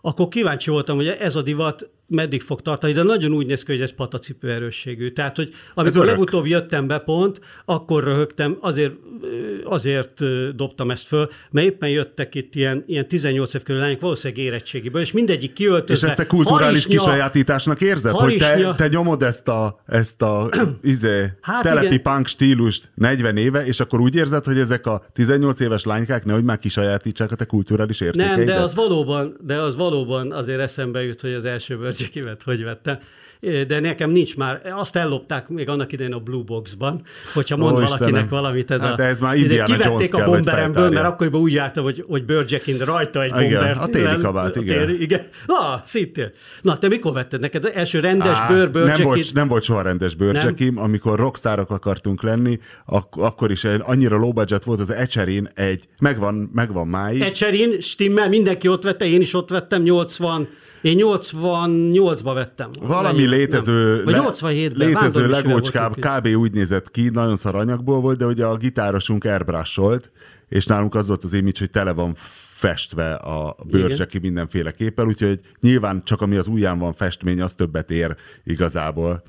[0.00, 3.72] akkor kíváncsi voltam, hogy ez a divat meddig fog tartani, de nagyon úgy néz ki,
[3.72, 5.10] hogy ez patacipő erősségű.
[5.12, 8.92] Tehát, hogy amikor legutóbb jöttem be pont, akkor röhögtem, azért,
[9.64, 10.22] azért
[10.56, 15.00] dobtam ezt föl, mert éppen jöttek itt ilyen, ilyen 18 év körül lányok, valószínűleg érettségiből,
[15.00, 16.06] és mindegyik És kiöltözve.
[16.08, 20.48] ezt te kulturális harisnya- kisajátításnak érzed, hogy te, harisnya- te nyomod ezt a, ezt a
[20.82, 22.02] izé, Hát telepi igen.
[22.02, 26.44] punk stílust 40 éve, és akkor úgy érzed, hogy ezek a 18 éves lánykák nehogy
[26.44, 28.36] már kisajátítsák a te kulturális értékeidet?
[28.36, 32.64] Nem, de az valóban, de az valóban azért eszembe jut, hogy az első bőrcsekimet hogy
[32.64, 32.98] vettem.
[33.66, 37.02] De nekem nincs már, azt ellopták még annak idején a Blue Boxban,
[37.34, 38.26] hogyha mond Ó, valakinek Istenem.
[38.28, 38.70] valamit.
[38.70, 41.84] Ez Hát a, ez már Indiana Jones Kivették kell, a bomberemből, mert akkoriban úgy jártam,
[41.84, 43.78] hogy, hogy bőrcsekin rajta egy Igen, bombert.
[43.80, 44.78] a téli kabát, a igen.
[44.86, 45.22] Téli, igen.
[45.46, 46.32] Ah, szintén.
[46.62, 47.70] Na, te mikor vetted neked?
[47.74, 52.58] Első rendes Á, bőr, nem, volt, nem volt soha rendes bőrcsekim, amikor rockstárok akartunk lenni,
[52.86, 58.28] ak- akkor is annyira low budget volt az Echerin egy, megvan, megvan máig, Ecserin, stimmel,
[58.28, 60.48] mindenki ott vette, én is ott vettem, 80,
[60.84, 62.70] én 88-ba vettem.
[62.80, 64.04] Valami létező, Nem.
[64.04, 64.86] Vagy 87-ben.
[64.86, 66.26] létező legócskább kb.
[66.26, 69.80] úgy nézett ki, nagyon szar anyagból volt, de ugye a gitárosunk airbrush
[70.48, 72.14] és nálunk az volt az image, hogy tele van
[72.54, 77.90] festve a bőrcseki mindenféle képpel, úgyhogy nyilván csak ami az ujján van festmény, az többet
[77.90, 79.22] ér igazából.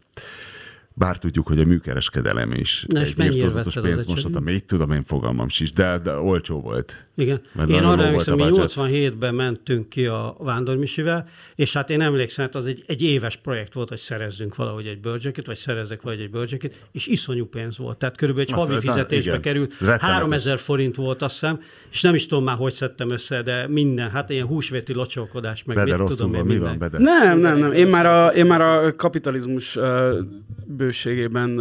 [0.97, 4.35] Bár tudjuk, hogy a műkereskedelem is Na, egy írtózatos vetted az pénzmosat, ecserin?
[4.37, 7.05] ami így tudom, én fogalmam sincs, de, de olcsó volt.
[7.15, 7.41] Igen.
[7.53, 8.73] Mert én nagyon arra emlékszem, a mi budget.
[8.75, 13.73] 87-ben mentünk ki a Vándormisivel, és hát én emlékszem, hát az egy, egy éves projekt
[13.73, 17.97] volt, hogy szerezzünk valahogy egy bőrcsekit, vagy szerezzek valahogy egy bőrcsekit, és iszonyú pénz volt.
[17.97, 19.41] Tehát körülbelül egy Azt- havi fizetésbe igen.
[19.41, 19.71] került.
[19.71, 20.09] Rettenetes.
[20.09, 21.59] 3000 forint volt, azt hiszem,
[21.91, 25.75] és nem is tudom már, hogy szedtem össze, de minden, hát ilyen húsvéti locsolkodás, meg
[25.75, 26.69] Bede mit tudom én, van, mi minden.
[26.69, 26.97] van, Bede?
[27.03, 27.71] Nem, nem, nem.
[27.71, 30.17] Én már a, én már a kapitalizmus uh,
[30.85, 31.55] bőségében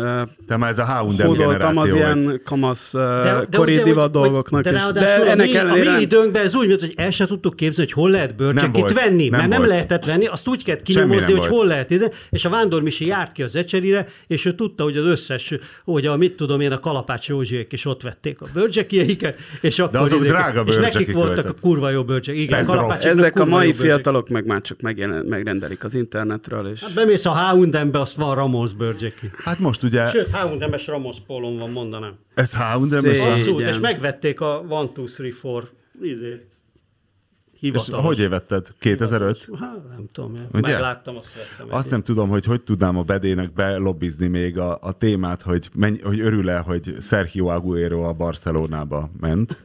[0.47, 4.73] Te már ez a hódoltam az ilyen kamasz De, de kori ugye, divat dolgoknak de
[4.75, 4.83] is.
[4.93, 5.93] De a ennek mi, a ellenére...
[5.97, 9.29] mi időnkben ez úgy volt, hogy el se tudtuk képzelni, hogy hol lehet bőrcsekit venni,
[9.29, 9.71] nem mert nem volt.
[9.71, 11.51] lehetett venni, azt úgy kellett kinyomozni, nem hogy volt.
[11.51, 11.91] hol lehet.
[11.91, 15.55] ide- És a Vándormisi járt ki az ecserire, és ő tudta, hogy az összes,
[15.85, 19.99] hogy a mit tudom én, a Kalapács Józsiék is ott vették a bőrcsekieiket, és akkor
[20.01, 22.37] azok izék- drága És nekik voltak a kurva jó bőrcsek.
[22.37, 22.67] Igen,
[23.01, 23.85] Ezek a mai bőrcsek.
[23.87, 24.81] fiatalok meg már csak
[25.27, 26.81] megrendelik az internetről, és...
[26.83, 28.73] Hát bemész a H&M-be, azt van Ramos
[29.21, 29.43] bőrcseki.
[29.45, 32.19] Hát most ugye Sőt, H&M-es Ramos pólom van, mondanám.
[32.35, 35.05] ez H&M, és Abszolút, és megvették a 1, 2,
[35.43, 35.63] 3,
[36.01, 36.47] 4 izé,
[37.53, 38.05] És hivatalos.
[38.07, 38.67] hogy évetted?
[38.79, 39.49] 2005?
[39.61, 40.71] Hát, nem tudom, én Ugye?
[40.73, 41.75] megláttam, azt vettem.
[41.77, 45.99] Azt nem tudom, hogy hogy tudnám a bedének belobbizni még a, a témát, hogy, menj,
[46.03, 49.63] hogy örül-e, hogy Sergio Aguero a Barcelonába ment.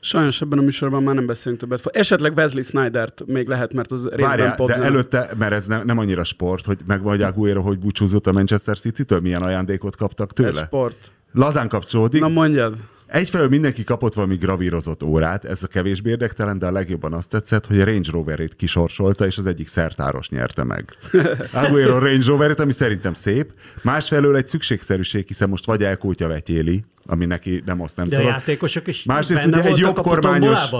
[0.00, 1.86] Sajnos ebben a műsorban már nem beszélünk többet.
[1.86, 5.98] Esetleg Wesley Snydert még lehet, mert az részben Várjál, de előtte, mert ez ne, nem
[5.98, 10.44] annyira sport, hogy megvan, hogy Aguero hogy búcsúzott a Manchester City-től, milyen ajándékot kaptak Ez
[10.44, 10.64] tőle?
[10.64, 11.12] sport.
[11.32, 12.20] Lazán kapcsolódik.
[12.20, 12.76] Na mondjad.
[13.08, 17.66] Egyfelől mindenki kapott valami gravírozott órát, ez a kevésbé érdektelen, de a legjobban azt tetszett,
[17.66, 20.96] hogy a Range Rover-ét kisorsolta, és az egyik szertáros nyerte meg.
[21.52, 23.52] Aguero Range Rover-ét, ami szerintem szép.
[23.82, 28.18] Másfelől egy szükségszerűség, hiszen most vagy elkútja vetyéli, ami neki nem azt nem De a
[28.18, 28.34] szabad.
[28.34, 30.72] játékosok is Másrészt ugye egy jobb a kormányos...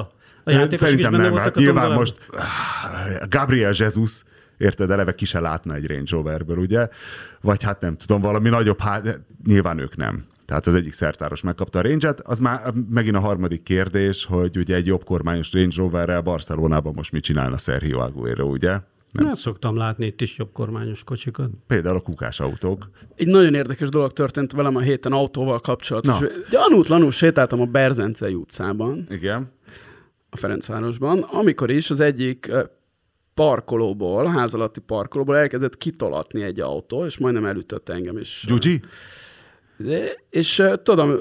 [0.44, 4.22] A játékosok Szerintem is nem, hát a nyilván most ah, Gabriel Jesus,
[4.58, 6.88] érted, eleve ki se látna egy Range Roverből, ugye?
[7.40, 10.24] Vagy hát nem tudom, valami nagyobb, hát nyilván ők nem.
[10.48, 12.20] Tehát az egyik szertáros megkapta a Range-et.
[12.20, 17.12] Az már megint a harmadik kérdés, hogy ugye egy jobb kormányos Range Roverrel Barcelonában most
[17.12, 18.78] mit csinálna Sergio Aguero, ugye?
[19.12, 19.26] Nem.
[19.26, 21.50] Hát szoktam látni itt is jobb kormányos kocsikat.
[21.66, 22.90] Például a kukás autók.
[23.14, 26.18] Egy nagyon érdekes dolog történt velem a héten autóval kapcsolatos.
[26.50, 29.06] Gyanútlanul sétáltam a Berzencei utcában.
[29.10, 29.50] Igen.
[30.30, 32.52] A Ferencvárosban, amikor is az egyik
[33.34, 38.44] parkolóból, ház alatti parkolóból elkezdett kitolatni egy autó, és majdnem elütött engem is.
[38.46, 38.80] Gyugyi?
[40.30, 41.14] És tudom,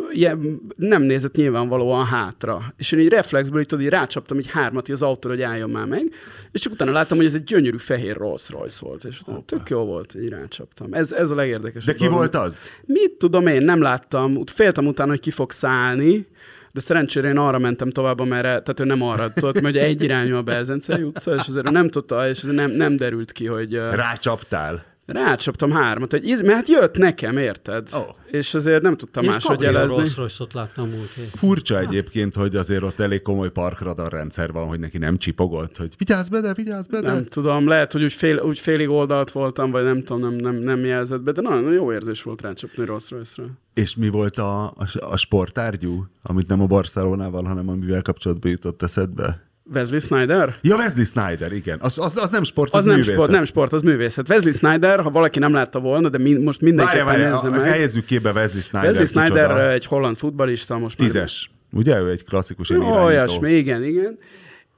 [0.75, 2.73] nem nézett nyilvánvalóan hátra.
[2.77, 5.85] És én így reflexből így, tudod, így rácsaptam egy hármat az autóra, hogy álljon már
[5.85, 6.11] meg,
[6.51, 9.69] és csak utána láttam, hogy ez egy gyönyörű fehér Rolls Royce volt, és utána tök
[9.69, 10.93] jó volt, így rácsaptam.
[10.93, 11.95] Ez, ez a legérdekesebb.
[11.95, 12.59] De ki volt az?
[12.85, 14.45] Mit tudom én, nem láttam.
[14.45, 16.27] Féltem utána, hogy ki fog szállni,
[16.71, 20.35] de szerencsére én arra mentem tovább, amerre, tehát ő nem arra tudott, mert egy irányú
[20.35, 23.73] a Berzencei utca, és azért nem tudta, és nem, nem derült ki, hogy...
[23.73, 24.85] Rácsaptál?
[25.07, 27.89] Rácsaptam hármat, egy íz, mert hát jött nekem, érted?
[27.93, 28.01] Oh.
[28.31, 29.95] És azért nem tudtam máshogy jelezni.
[29.95, 31.25] Rolls Royce-ot láttam múlt hét.
[31.25, 35.93] Furcsa egyébként, hogy azért ott elég komoly parkradar rendszer van, hogy neki nem csipogott, hogy
[35.97, 37.11] vigyázz be, de vigyázz be, de.
[37.11, 40.55] Nem tudom, lehet, hogy úgy, fél, úgy félig oldalt voltam, vagy nem tudom, nem, nem,
[40.55, 43.47] nem jelzett be, de nagyon jó érzés volt rácsapni Rolls Royce-ra.
[43.73, 48.83] És mi volt a, a, a sportárgyú, amit nem a Barcelonával, hanem amivel kapcsolatban jutott
[48.83, 49.46] eszedbe?
[49.73, 50.55] Wesley Snyder?
[50.61, 51.77] Ja, Wesley Snyder, igen.
[51.81, 53.13] Az, az, az nem sport, az, Az, nem művészet.
[53.15, 54.29] sport, nem sport, az művészet.
[54.29, 57.65] Wesley Snyder, ha valaki nem látta volna, de mi, most mindenképpen Várja, meg.
[57.65, 58.89] helyezzük képbe Wesley Snyder.
[58.89, 59.71] Wesley Snyder kicsoda.
[59.71, 61.51] egy holland futbalista, most már Tízes.
[61.71, 63.03] Ugye ő egy klasszikus Jó.
[63.03, 64.17] Olyasmi, igen, igen.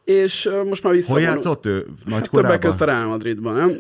[0.05, 1.11] És most már vissza.
[1.11, 1.85] Hol játszott ő?
[2.05, 3.77] Nagy Hát többek között a Real Madridban, nem?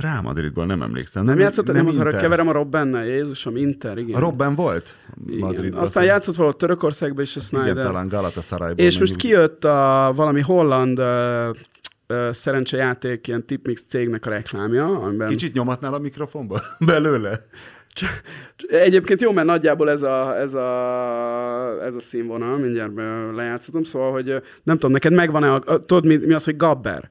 [0.00, 1.24] Real Madridból nem emlékszem.
[1.24, 4.14] Nem, játszott, nem, nem az arra keverem a Robbennel, Jézusom, Inter, igen.
[4.14, 4.94] A Robben volt?
[5.26, 5.38] igen.
[5.38, 5.80] Madridban.
[5.80, 7.84] Aztán játszott valahol Törökországban is a Igen, Snyder.
[7.84, 8.84] talán Galatasarayból.
[8.84, 15.28] és most kijött a valami holland uh, szerencsejáték ilyen tipmix cégnek a reklámja, amiben...
[15.28, 16.60] Kicsit nyomatnál a mikrofonba?
[16.86, 17.40] Belőle?
[18.68, 22.92] Egyébként jó, mert nagyjából ez a, ez a, ez a színvonal, mindjárt
[23.34, 27.10] lejátszhatom, szóval, hogy nem tudom, neked megvan-e, a, a, tudod mi, mi az, hogy gabber?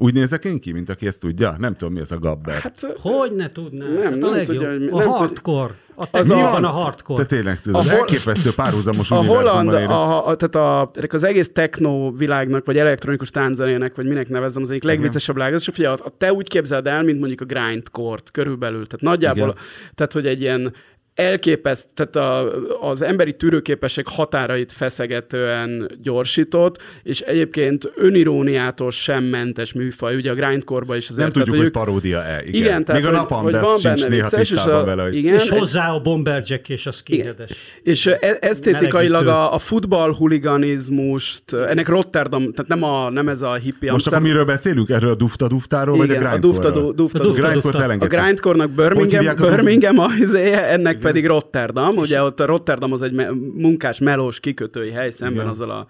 [0.00, 1.54] Úgy nézek én ki, mint aki ezt tudja?
[1.58, 2.60] Nem tudom, mi ez a gabber.
[2.60, 3.86] Hát, Hogy ne tudná?
[3.86, 4.46] Nem, hát a nem legjobb.
[4.46, 5.74] tudja, hogy mi- a nem hardcore.
[5.94, 7.24] A Az technikában a- a hardcore.
[7.24, 11.50] Te tényleg tudod, A hol- elképesztő párhuzamos a holland, a, a, tehát a, az egész
[11.52, 15.52] techno világnak, vagy elektronikus tánzenének, vagy minek nevezzem, az egyik legviccesebb világ.
[15.52, 18.86] És figyelj, a- te úgy képzeld el, mint mondjuk a grindcore-t körülbelül.
[18.86, 19.62] Tehát nagyjából, Igen.
[19.94, 20.74] tehát hogy egy ilyen
[21.18, 22.52] elképeszt, tehát a,
[22.90, 30.96] az emberi tűrőképesség határait feszegetően gyorsított, és egyébként öniróniától sem mentes műfaj, ugye a grindcore
[30.96, 31.16] is azért.
[31.34, 32.40] Nem tudjuk, tehát, hogy paródia-e.
[32.46, 35.02] Igen, Igen, tehát, Még a napam, hogy de van sincs néha vicces, tisztában a- vele,
[35.02, 37.50] hogy igen, És hozzá a Bomberjack és a skinheades.
[37.82, 43.54] És e- esztétikailag a, a futball huliganizmust, ennek Rotterdam, tehát nem, a, nem ez a
[43.54, 44.90] hippi Most akkor miről beszélünk?
[44.90, 47.18] Erről a dufta-duftáról, vagy a igen, a grindcore dufta, A dufta.
[47.18, 48.22] dufta- grindcore A A elengedtem.
[48.22, 51.96] grindcore-nak Birmingham, a Birmingham a ennek pedig Rotterdam.
[51.96, 55.48] Ugye ott a Rotterdam az egy me- munkás melós kikötői hely szemben Igen.
[55.48, 55.86] azzal a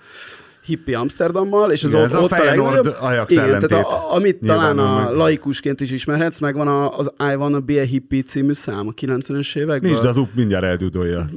[0.64, 2.96] hippi Amsterdammal, és az Igen, ott, ez a ott Feyenoord legnagyobb.
[3.00, 3.68] Ajax Igen, ellentét.
[3.68, 5.14] tehát a, amit talán a meg.
[5.14, 8.90] laikusként is ismerhetsz, meg van a, az I Wanna Be a Hippie című szám a
[8.92, 9.90] 90-es évekből.
[9.90, 11.28] Nincs, de az up mindjárt eldudolja.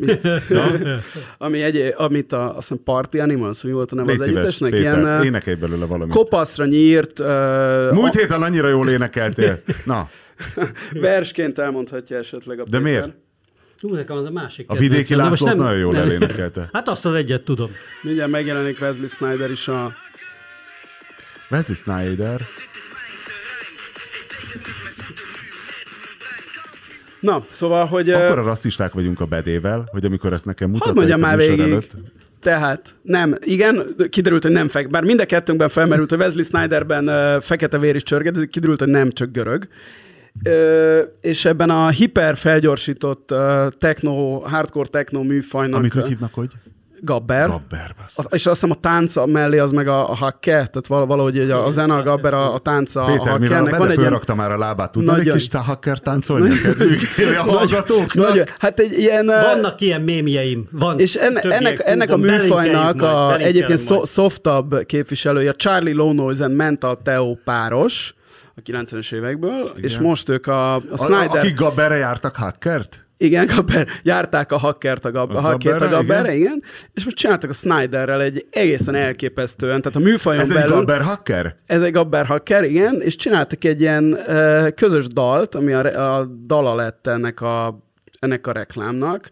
[1.37, 4.97] ami egy, amit a, azt hiszem Party Animals, mi volt a neve az együttesnek, Péter,
[5.03, 6.13] ilyen énekelj belőle valamit.
[6.15, 9.61] kopaszra nyírt uh, Múlt héten annyira jól énekeltél.
[9.85, 10.09] Na,
[11.01, 12.81] versként elmondhatja esetleg a De Péter.
[12.81, 13.09] miért?
[13.81, 15.47] Hú, nekem az a másik a vidéki kedvencem.
[15.47, 16.69] Lászlót nagyon jól elénekelte.
[16.73, 17.71] Hát azt az egyet tudom.
[18.01, 19.91] Mindjárt megjelenik Wesley Snyder is a...
[21.51, 22.41] Wesley Snyder.
[27.19, 28.09] Na, szóval, hogy...
[28.09, 31.59] Akkor a rasszisták vagyunk a bedével, hogy amikor ezt nekem itt a már végig.
[31.59, 31.95] előtt,
[32.39, 37.07] Tehát, nem, igen, kiderült, hogy nem fek, bár mind a kettőnkben felmerült, hogy Wesley Snyderben
[37.07, 39.67] uh, fekete vér is csörget, de kiderült, hogy nem csak görög.
[41.21, 43.33] És ebben a hiper felgyorsított
[43.77, 46.49] techno, hardcore techno műfajnak amit ö, hívnak, hogy
[47.03, 47.47] Gabber.
[47.47, 47.95] Gabber.
[48.15, 51.37] A- És azt hiszem a tánca mellé az meg a, a hakke, tehát val- valahogy
[51.37, 53.87] hogy a, a zene, a gabber, a, a tánca, a Péter, mivel a hakkernek.
[53.87, 56.99] Bede fölrakta már a lábát, tudna Nagyon- egy kis hacker táncolni kedvük
[57.47, 58.27] a hallgatóknak?
[58.27, 59.25] Nagyon, hát egy ilyen...
[59.25, 60.67] Vannak ilyen mémjeim.
[60.71, 66.11] Van És enne, több ennek, ilyen ennek a műfajnak a, egyébként softabb képviselője, Charlie Low
[66.13, 68.13] Noise and Mental Theo páros,
[68.55, 69.83] a 90-es évekből, Igen.
[69.83, 71.37] és most ők a, a A, Snyder...
[71.37, 73.05] akik Gabberre jártak hackert?
[73.17, 76.39] Igen, Gabber, járták a hackert a, gab, A a, hackert a Gabberre, igen.
[76.39, 80.75] igen, és most csináltak a Snyderrel egy egészen elképesztően, tehát a műfajon Ez egy belül...
[80.75, 81.55] Gabber hacker?
[81.65, 86.25] Ez egy Gabber hacker, igen, és csináltak egy ilyen uh, közös dalt, ami a, a
[86.25, 87.79] dala lett ennek a,
[88.19, 89.29] ennek a reklámnak,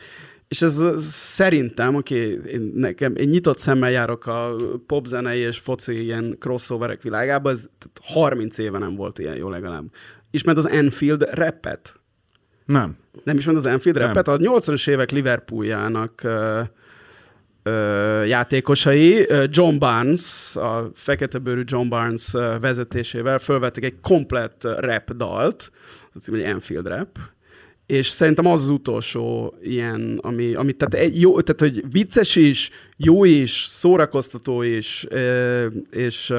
[0.50, 2.16] és ez szerintem, aki
[2.48, 4.56] én, nekem, én nyitott szemmel járok a
[4.88, 9.86] popzenei és foci ilyen crossoverek világába, ez tehát 30 éve nem volt ilyen jó legalább.
[10.32, 12.00] Ismered az Enfield rappet?
[12.66, 12.98] Nem.
[13.24, 14.08] Nem ismered az Enfield Nem.
[14.08, 14.28] Rapet?
[14.28, 16.62] A 80-as évek Liverpooljának ö,
[17.64, 25.72] ö, játékosai, John Barnes, a feketebőrű John Barnes vezetésével fölvettek egy komplett rap dalt,
[26.14, 27.18] az hogy Enfield Rap,
[27.90, 33.24] és szerintem az az utolsó ilyen, ami, ami tehát, jó, tehát hogy vicces is, jó
[33.24, 35.08] is, szórakoztató is,
[35.92, 36.34] és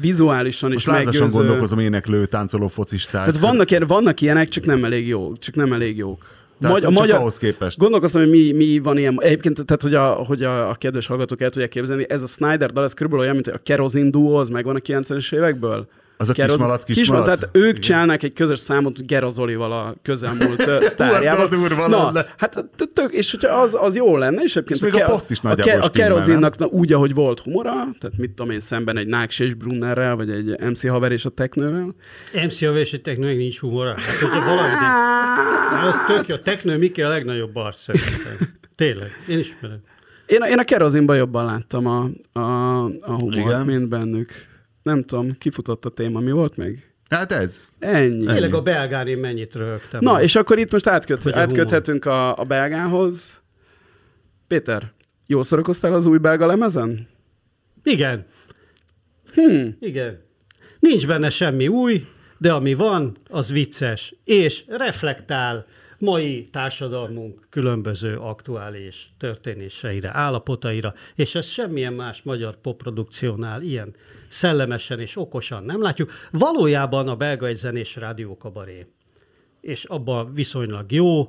[0.00, 1.38] vizuálisan Most is lázasan meggyőző.
[1.38, 3.24] gondolkozom énéklő, táncoló focisták.
[3.24, 5.38] Tehát vannak, ilyen, vannak ilyenek, csak nem elég jók.
[5.38, 6.26] Csak nem elég jók.
[6.60, 7.78] Tehát csak ahhoz képest.
[7.78, 9.16] Gondolkoztam, hogy mi, mi van ilyen.
[9.20, 12.72] Egyébként, tehát, hogy a, hogy a, a kedves hallgatók el tudják képzelni, ez a Snyder
[12.72, 15.88] dal, ez körülbelül olyan, mint a Kerosene Duo, az megvan a 90-es évekből.
[16.20, 17.24] Az a kismalac, Keroz- kismalac?
[17.24, 20.62] Tehát ők csinálnak egy közös számot Gera Zolival a közelmúlt
[20.92, 21.44] sztárjával.
[21.46, 22.34] az durva Na, lenne.
[22.36, 25.30] hát tök, és hogyha az, az jó lenne, és egyébként És még a ke- poszt
[25.30, 28.96] is a, ke- a kerozinnak na, úgy, ahogy volt humora, tehát mit tudom én, szemben
[28.96, 31.94] egy Náks és Brunnerrel, vagy egy MC haver és a teknővel.
[32.46, 33.94] MC a és egy teknőnek nincs humora.
[33.98, 34.72] Hát, hogyha valami,
[35.88, 36.34] az tök jó.
[36.34, 38.48] A teknő Miki a legnagyobb bar szerintem.
[38.74, 39.78] Tényleg, én ismerem.
[40.26, 43.64] Én, én a kerozinban jobban láttam a, a, a humort, Igen?
[43.66, 44.28] mint bennük.
[44.88, 46.86] Nem tudom, kifutott a téma, mi volt még?
[47.10, 47.68] Hát ez.
[47.78, 48.24] Ennyi.
[48.24, 50.00] Tényleg a belgán én mennyit röhögtem.
[50.02, 53.42] Na, és akkor itt most átköt, Hogy a átköthetünk a, a belgához.
[54.46, 54.92] Péter,
[55.26, 57.08] jól szórakoztál az új belga lemezen?
[57.82, 58.26] Igen,
[59.34, 59.76] Hmm.
[59.80, 60.20] igen.
[60.80, 62.06] Nincs benne semmi új,
[62.38, 65.66] de ami van, az vicces, és reflektál
[65.98, 73.94] mai társadalmunk különböző aktuális történéseire, állapotaira, és ezt semmilyen más magyar popprodukciónál ilyen
[74.28, 76.10] szellemesen és okosan nem látjuk.
[76.30, 78.86] Valójában a belga egy zenés rádiókabaré,
[79.60, 81.28] és abban viszonylag jó,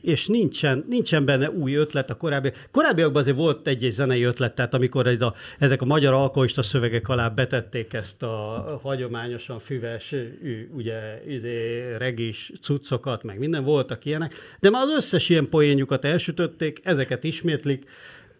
[0.00, 2.52] és nincsen, nincsen benne új ötlet a korábbi.
[2.70, 7.08] Korábbiakban azért volt egy-egy zenei ötlet, tehát amikor ez a, ezek a magyar alkoholista szövegek
[7.08, 10.14] alá betették ezt a hagyományosan füves,
[10.74, 16.80] ugye, izé, regis cuccokat, meg minden voltak ilyenek, de már az összes ilyen poénjukat elsütötték,
[16.82, 17.84] ezeket ismétlik,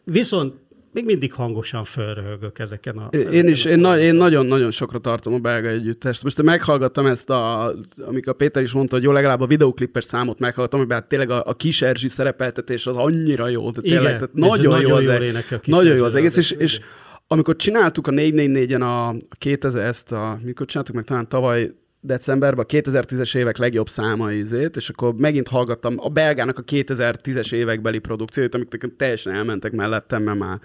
[0.05, 0.55] viszont
[0.93, 3.17] még mindig hangosan fölröhögök ezeken a...
[3.17, 6.23] Én is, én, na, én nagyon-nagyon sokra tartom a belga együttest.
[6.23, 7.73] Most meghallgattam ezt, a,
[8.07, 11.43] amikor Péter is mondta, hogy jó, legalább a videoklipper számot meghallgattam, hogy hát tényleg a,
[11.47, 13.71] a kis Erzsi szerepeltetés az annyira jó.
[13.71, 16.05] Tehát Igen, tényleg, tehát és nagyon, jó az, jól eg- énekel a kis nagyon jó
[16.05, 16.89] az egész, és, és igen.
[17.27, 22.65] amikor csináltuk a 444-en a, a 2000, ezt a, mikor csináltuk meg talán tavaly decemberben
[22.65, 27.99] a 2010-es évek legjobb száma ízét, és akkor megint hallgattam a belgának a 2010-es évekbeli
[27.99, 30.61] produkcióit, amik nekem teljesen elmentek mellettem, mert már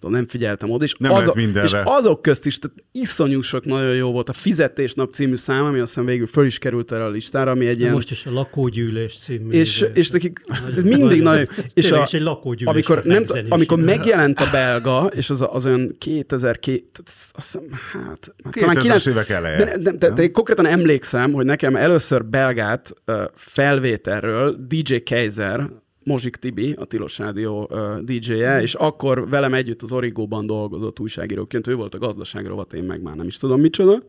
[0.00, 1.78] tudom, nem figyeltem oda, és, Nem mindenre.
[1.78, 4.28] és azok közt is, tehát iszonyú sok nagyon jó volt.
[4.28, 7.66] A Fizetésnap című szám, ami azt hiszem végül föl is került erre a listára, ami
[7.66, 7.92] egy ilyen...
[7.92, 9.50] Most is a lakógyűlés című.
[9.50, 9.90] és, izé.
[9.94, 10.40] és nekik
[10.82, 11.48] mindig nagyon...
[11.74, 15.96] És, a, és egy lakógyűlés amikor, nem, amikor megjelent a belga, és az, az olyan
[15.98, 16.60] 2002,
[16.92, 18.34] tehát azt hiszem, hát...
[18.44, 19.56] hát talán 2000-es kilenc- évek eleje.
[19.56, 25.70] De, de, de, de, de konkrétan emlékszem, hogy nekem először belgát uh, felvételről DJ Kaiser,
[26.06, 31.66] Mozsik Tibi, a Tilos Rádió uh, DJ-je, és akkor velem együtt az Origóban dolgozott újságíróként,
[31.66, 34.02] ő volt a gazdaság rovat, én meg már nem is tudom micsoda.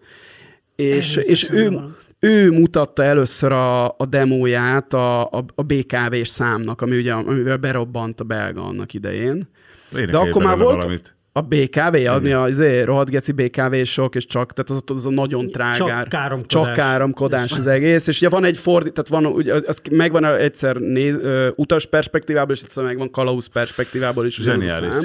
[0.75, 1.79] És, és ő,
[2.19, 8.19] ő mutatta először a, a demóját a, a, a BKV-s számnak, ami ugye, amivel berobbant
[8.19, 9.47] a belga annak idején.
[9.91, 11.16] Énekelj De akkor már volt Valamit.
[11.37, 15.51] A BKV, ami a izé, rohadt geci BKV-sok, és csak, tehát az, az a nagyon
[15.51, 15.77] trágár.
[15.77, 16.65] Csak káromkodás.
[16.65, 20.75] Csak káromkodás az egész, és ugye van egy fordít, tehát van, ugye, az megvan egyszer
[20.75, 24.35] néz, ö, utas perspektívából, és egyszer megvan kalauz perspektívából is.
[24.35, 24.93] Zseniális.
[24.93, 25.03] szám.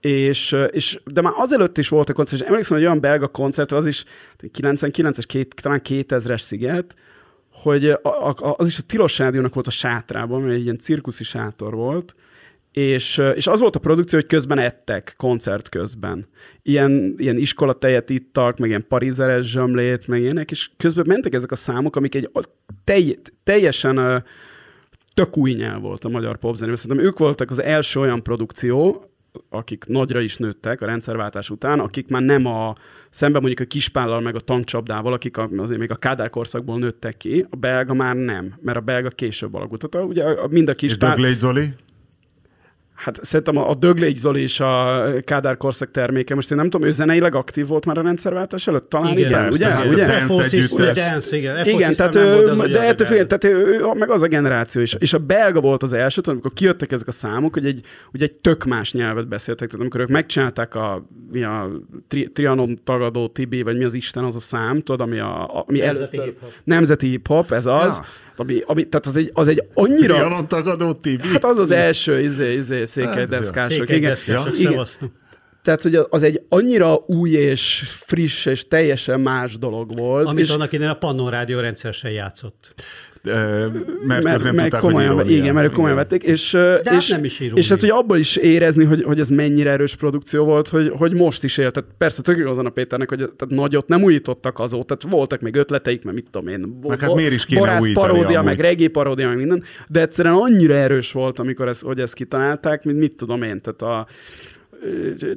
[0.00, 3.72] És, és, de már azelőtt is volt a koncert, és emlékszem, hogy olyan belga koncert,
[3.72, 4.04] az is
[4.58, 6.94] 99-es, két, talán 2000-es sziget,
[7.52, 11.24] hogy a, a, az is a Tilos Rádiónak volt a sátrában, mert egy ilyen cirkuszi
[11.24, 12.14] sátor volt,
[12.78, 16.26] és, és az volt a produkció, hogy közben ettek, koncert közben.
[16.62, 21.56] Ilyen, ilyen iskolatejet ittak, meg ilyen parizeres zsömlét, meg ilyenek, és közben mentek ezek a
[21.56, 22.30] számok, amik egy
[22.84, 24.16] telj, teljesen ö,
[25.14, 26.76] tök új nyelv volt a magyar popzenében.
[26.76, 29.10] Szerintem ők voltak az első olyan produkció,
[29.48, 32.74] akik nagyra is nőttek a rendszerváltás után, akik már nem a
[33.10, 37.46] szemben mondjuk a kispállal meg a tankcsapdával, akik azért még a Kádár korszakból nőttek ki,
[37.50, 39.88] a belga már nem, mert a belga később alakult.
[39.88, 41.14] Tehát ugye a, mind a És kispál...
[41.14, 41.64] Döglei Zoli?
[42.96, 46.34] Hát szerintem a, a Döglégy Zoli és a Kádár korszak terméke.
[46.34, 48.88] Most én nem tudom, ő zeneileg aktív volt már a rendszerváltás előtt?
[48.88, 49.74] Talán igen, igen persze, ugye?
[49.74, 50.06] hát a ugye?
[50.06, 51.08] Dance FO System, együttes.
[51.08, 51.64] Dance, igen.
[51.64, 54.22] FO Igen, tehát ő, az ugye de az a ettől fél, tehát ő, meg az
[54.22, 54.96] a generáció is.
[54.98, 57.80] És a belga volt az első, amikor kijöttek ezek a számok, hogy egy,
[58.10, 59.66] hogy egy tök más nyelvet beszéltek.
[59.68, 61.70] Tehát amikor ők megcsinálták a, mi a
[62.08, 65.78] tri, Trianon tagadó Tibi, vagy mi az Isten az a szám, tudod, ami, a, ami
[65.78, 66.24] Nemzeti először...
[66.24, 66.50] hip-hop.
[66.64, 67.96] Nemzeti hip-hop, ez az.
[67.96, 68.04] Ja.
[68.36, 70.14] Ami, ami, tehát az egy, az egy annyira...
[70.14, 71.28] Trianon tagadó Tibi?
[71.28, 73.70] Hát az az első izé, izé, Hát, székelydeszkások.
[73.70, 74.10] Székely Igen.
[74.10, 74.70] deszkások, igen.
[74.70, 75.10] szevasztok.
[75.62, 80.26] Tehát, hogy az egy annyira új és friss és teljesen más dolog volt.
[80.26, 82.74] Amit és annak idején a Pannon Rádió rendszeresen játszott.
[84.06, 86.94] Mert, mert, nem meg tudták, komolyan, hogy igen, mert ők komolyan vették, és, De hát
[86.94, 87.62] és, nem is irónia.
[87.62, 91.14] és hát, hogy abból is érezni, hogy, hogy ez mennyire erős produkció volt, hogy, hogy
[91.14, 91.70] most is él.
[91.70, 95.54] Tehát persze tök igazán a Péternek, hogy tehát nagyot nem újítottak azóta, tehát voltak még
[95.54, 98.56] ötleteik, mert mit tudom én, Meg hát miért is kéne borász újítani paródia, amúgy?
[98.56, 102.84] meg reggae paródia, meg minden, de egyszerűen annyira erős volt, amikor ez, hogy ezt kitalálták,
[102.84, 104.06] mint mit tudom én, tehát a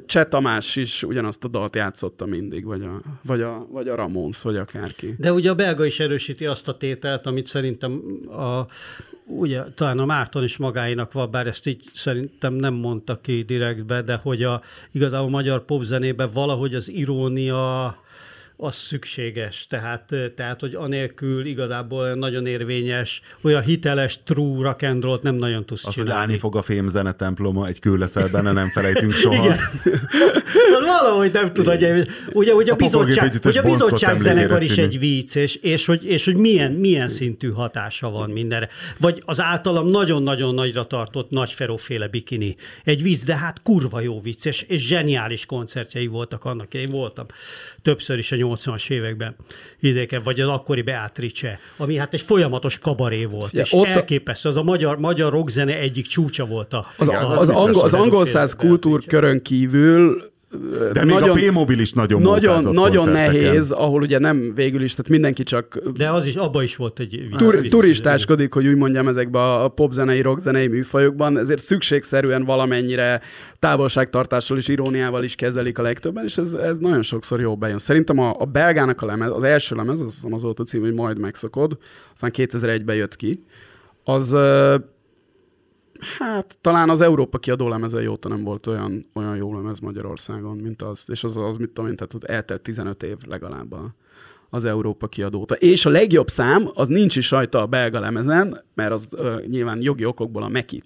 [0.06, 4.42] Cseh Tamás is ugyanazt a dalt játszotta mindig, vagy a, vagy a, vagy a Ramones,
[4.42, 5.14] vagy akárki.
[5.18, 8.66] De ugye a belga is erősíti azt a tételt, amit szerintem a,
[9.24, 14.02] ugye, talán a Márton is magáinak van, bár ezt így szerintem nem mondta ki direktbe,
[14.02, 17.96] de hogy a, igazából a magyar popzenében valahogy az irónia
[18.60, 19.64] az szükséges.
[19.68, 25.66] Tehát, tehát, hogy anélkül igazából nagyon érvényes, olyan hiteles, true rock and roll nem nagyon
[25.66, 26.20] tudsz Az, hogy csinálni.
[26.20, 29.44] állni fog a fémzene temploma, egy kő leszel benne, nem felejtünk soha.
[29.44, 29.58] Igen.
[31.00, 34.98] Valahogy nem tud, hogy ugye, ugye a, A bizottság, ugye a bizottság zenekar is egy
[34.98, 38.68] vicc, és, és, hogy, és hogy milyen, milyen szintű hatása van mindenre.
[38.98, 42.56] Vagy az általam nagyon-nagyon nagyra tartott nagy feroféle bikini.
[42.84, 46.74] Egy vicc, de hát kurva jó vicc, és, és zseniális koncertjei voltak annak.
[46.74, 47.26] Én voltam
[47.82, 49.36] többször is a 80-as években
[49.80, 53.52] idéken, vagy az akkori Beatrice, ami hát egy folyamatos kabaré volt.
[53.52, 57.30] Ugye, és ott elképesztő, az a magyar, magyar rockzene egyik csúcsa volt a, Az, a,
[57.30, 60.30] az, az az hogy angol száz kultúrkörön kívül
[60.92, 65.10] De még a P-mobil is nagyon nagyon, nagyon nehéz, ahol ugye nem végül is, tehát
[65.10, 69.42] mindenki csak De az is, abba is volt egy tur, turistáskodik, hogy úgy mondjam, ezekben
[69.42, 73.20] a popzenei, rockzenei műfajokban, ezért szükségszerűen valamennyire
[73.58, 77.78] távolságtartással és iróniával is kezelik a legtöbben, és ez, ez nagyon sokszor jó bejön.
[77.78, 80.94] Szerintem a, a belgának a lemez, az első lemez, az, az volt a cím, hogy
[80.94, 81.78] majd megszokod,
[82.12, 83.44] aztán 2001-ben jött ki,
[84.04, 84.36] az
[86.18, 90.82] Hát talán az Európa kiadó lemezei óta nem volt olyan, olyan jó lemez Magyarországon, mint
[90.82, 93.94] az, és az, az mit tudom én, tehát eltelt 15 év legalább a,
[94.50, 95.54] az Európa kiadóta.
[95.54, 99.78] És a legjobb szám, az nincs is rajta a belga lemezen, mert az ö, nyilván
[99.82, 100.82] jogi okokból a Meki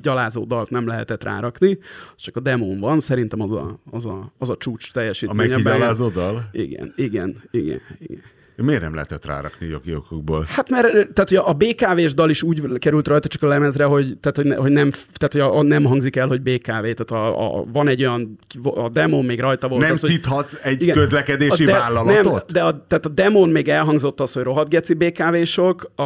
[0.00, 1.78] gyalázó dalt nem lehetett rárakni,
[2.16, 5.36] csak a demón van, szerintem az a, az a, az a csúcs A teljesítmény.
[5.48, 6.48] belga- meghigyalázó dal?
[6.52, 8.20] Igen, igen, igen, igen.
[8.56, 10.44] Miért nem lehetett rárakni jogi okokból?
[10.48, 14.16] Hát mert tehát, hogy a BKV-s dal is úgy került rajta csak a lemezre, hogy,
[14.18, 16.66] tehát, hogy, ne, hogy nem, tehát, hogy a, a, nem hangzik el, hogy BKV.
[16.70, 19.82] Tehát a, a, van egy olyan, a demón még rajta volt.
[19.82, 20.94] Nem az, hogy, szíthatsz egy Igen.
[20.96, 22.24] közlekedési A de- vállalatot?
[22.24, 26.02] Nem, de a, tehát a demón még elhangzott az, hogy rohadt geci BKV-sok, a,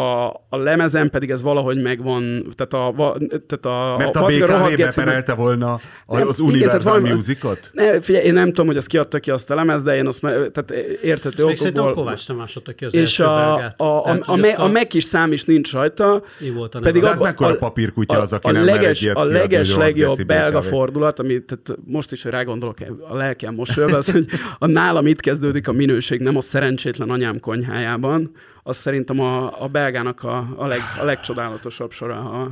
[0.49, 4.76] a lemezen pedig ez valahogy megvan, tehát a, va, tehát a, Mert a rohadt BKV
[4.76, 5.72] geci- beperelte volna
[6.07, 7.70] a- Nem, az igen, Universal valami- Musicot?
[7.72, 10.20] Ne, figyelj, én nem tudom, hogy azt kiadta ki azt a lemez, de én azt,
[10.20, 10.70] tehát
[11.03, 11.92] értető a okokból...
[11.92, 13.80] Kovács Adta ki az És első a, belgát.
[13.80, 16.78] a, a, Tehát, a, azt a Mac is szám is nincs rajta, Mi volt a
[16.80, 21.45] pedig Tehát mekkora papírkutya az, aki a nem leges, A leges legjobb belga fordulat, ami
[21.45, 22.76] tehát most is, rágondolok,
[23.09, 24.26] a lelkem mosolyog, az, hogy
[24.59, 28.30] a nálam itt kezdődik a minőség, nem a szerencsétlen anyám konyhájában,
[28.62, 32.51] az szerintem a, a belgának a, a, leg, a legcsodálatosabb sora a,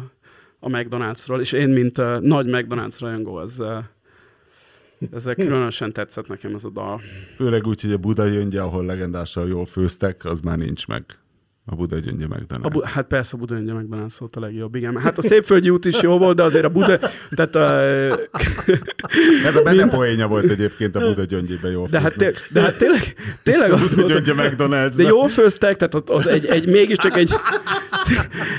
[0.60, 3.76] a McDonald'sról, és én, mint uh, nagy McDonald's rajongó, az, uh,
[5.12, 7.00] ezek különösen tetszett nekem ez a dal.
[7.36, 11.04] Főleg úgy, hogy a Buda gyöngye, ahol legendással jól főztek, az már nincs meg.
[11.68, 12.68] A Buda gyöngye A McDonald's.
[12.72, 14.96] Bu- hát persze a Budai Gyemekben szólt a legjobb, igen.
[14.96, 16.98] Hát a Szépföldi út is jó volt, de azért a Buda...
[17.30, 17.80] Tehát a,
[19.46, 22.26] Ez a benne poénja volt egyébként a Buda gyöngyében jól de, hát főzni.
[22.32, 24.92] té- de hát tényleg, tényleg az Buda volt, gyöngye McDonald's.
[24.96, 27.30] de jól főztek, tehát ott az egy, egy, mégiscsak egy,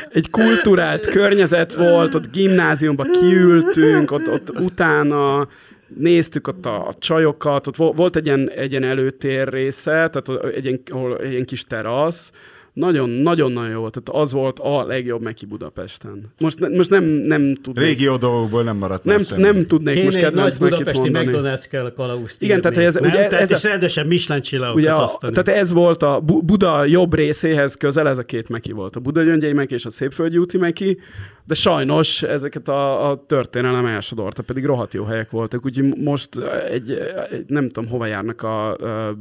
[0.10, 5.48] egy kulturált környezet volt, ott gimnáziumba kiültünk, ott, ott utána
[5.88, 10.66] néztük ott a, csajokat, ott vo- volt egy ilyen, egy ilyen előtér része, tehát egy
[10.66, 12.32] ilyen, ahol egy ilyen kis terasz,
[12.78, 14.00] nagyon, nagyon, nagyon jó volt.
[14.04, 16.22] Tehát az volt a legjobb Meki Budapesten.
[16.40, 19.42] Most, ne- most nem, nem tudnék, Régió dolgokból nem maradt nem, meg semmi.
[19.42, 21.38] nem tudnék Kéne most egy nagy kedvenc Mekit budapesti mondani.
[21.38, 23.04] McDonald's kell a kalauzt Igen, tehát, ez- nem?
[23.10, 25.34] ugye tehát ez és a- rendesen Michelin Ugye, a, osztani.
[25.34, 28.96] tehát ez volt a Bu- Buda jobb részéhez közel, ez a két Meki volt.
[28.96, 30.98] A Buda Gyöngyei Meki és a Szépföldi úti Meki,
[31.46, 36.30] de sajnos ezeket a, a történelem elsodorta, pedig rohadt jó helyek voltak, úgyhogy most
[36.72, 36.92] egy,
[37.32, 39.16] egy nem tudom, hova járnak a, a A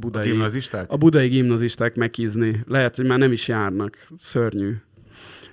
[0.00, 0.28] budai...
[0.28, 0.90] gimnazisták?
[0.92, 2.60] A budai gimnazisták megizni.
[2.76, 4.06] Lehet, hogy már nem is járnak.
[4.18, 4.72] Szörnyű.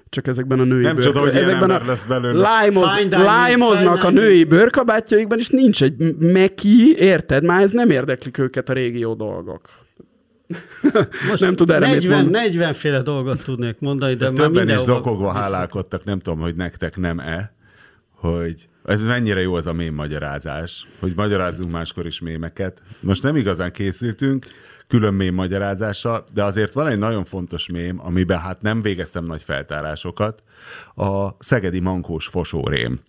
[0.09, 2.39] Csak ezekben a női Nem bőr- csoda, hogy ilyen ezekben ember lesz belőle.
[2.39, 7.43] Lájmoz, lájmoznak a női bőrkabátjaikban, és nincs egy meki, érted?
[7.43, 9.69] Már ez nem érdeklik őket a régió dolgok.
[11.29, 12.45] Most nem tud erre mit 40, mondani.
[12.45, 16.55] 40 féle dolgot tudnék mondani, de, De már többen is zokogva hálálkodtak, nem tudom, hogy
[16.55, 17.53] nektek nem-e,
[18.11, 22.81] hogy ez mennyire jó az a mém magyarázás, hogy magyarázzunk máskor is mémeket.
[22.99, 24.45] Most nem igazán készültünk
[24.93, 29.43] külön mém magyarázással, de azért van egy nagyon fontos mém, amiben hát nem végeztem nagy
[29.43, 30.43] feltárásokat,
[30.95, 32.99] a szegedi mankós fosórém.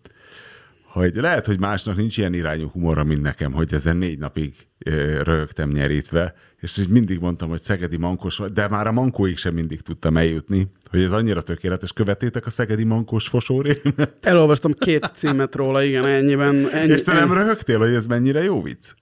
[0.92, 5.22] hogy lehet, hogy másnak nincs ilyen irányú humora, mint nekem, hogy ezen négy napig ö,
[5.22, 9.54] röhögtem nyerítve, és így mindig mondtam, hogy szegedi mankos, vagy, de már a mankóig sem
[9.54, 11.92] mindig tudtam eljutni, hogy ez annyira tökéletes.
[11.92, 14.14] Követétek a szegedi mankós fosórémet?
[14.20, 16.68] Elolvastam két címet róla, igen, ennyiben.
[16.72, 18.94] Ennyi, És te nem röhögtél, hogy ez mennyire jó vicc?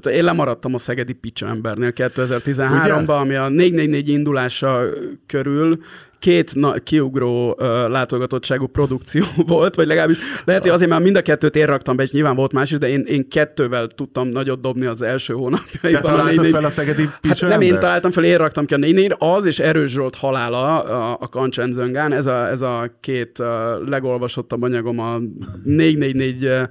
[0.00, 4.82] Tehát én lemaradtam a Szegedi Picsa embernél 2013-ban, ami a 444 indulása
[5.26, 5.78] körül
[6.18, 11.22] két na- kiugró uh, látogatottságú produkció volt, vagy legalábbis lehet, hogy azért, mert mind a
[11.22, 14.60] kettőt én raktam be, és nyilván volt más is, de én, én kettővel tudtam nagyot
[14.60, 16.02] dobni az első Te hónapjaiban.
[16.02, 18.76] a találtad 444 fel a szegedi Hát nem én találtam fel, én raktam ki a
[18.76, 23.46] nénér, az és Erős Zsolt halála a, a Kancsendzöngán, ez a, ez a két uh,
[23.88, 25.18] legolvasottabb anyagom a
[25.64, 26.62] 444 uh,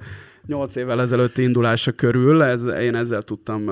[0.46, 3.70] 8 évvel ezelőtti indulása körül, ez, én ezzel tudtam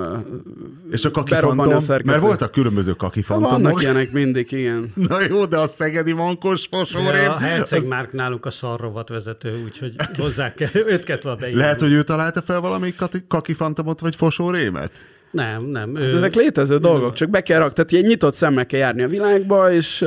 [0.90, 2.04] És a kaki fantom, szerkesztőt.
[2.04, 3.82] mert voltak különböző kaki Ha Vannak fantomok.
[3.82, 4.84] ilyenek mindig, igen.
[5.08, 7.30] Na jó, de a szegedi mankos fosórém...
[7.30, 11.18] A Herceg Márk nálunk a szarrovat vezető, úgyhogy hozzá kell, őt kell.
[11.52, 12.94] Lehet, hogy ő találta fel valami
[13.28, 14.90] kaki fantomot, vagy fosórémet?
[15.34, 15.94] Nem, nem.
[15.94, 17.74] Hát Ő, ezek létező dolgok, csak be kell rakni.
[17.74, 20.04] Tehát ilyen nyitott szemmel kell járni a világba, és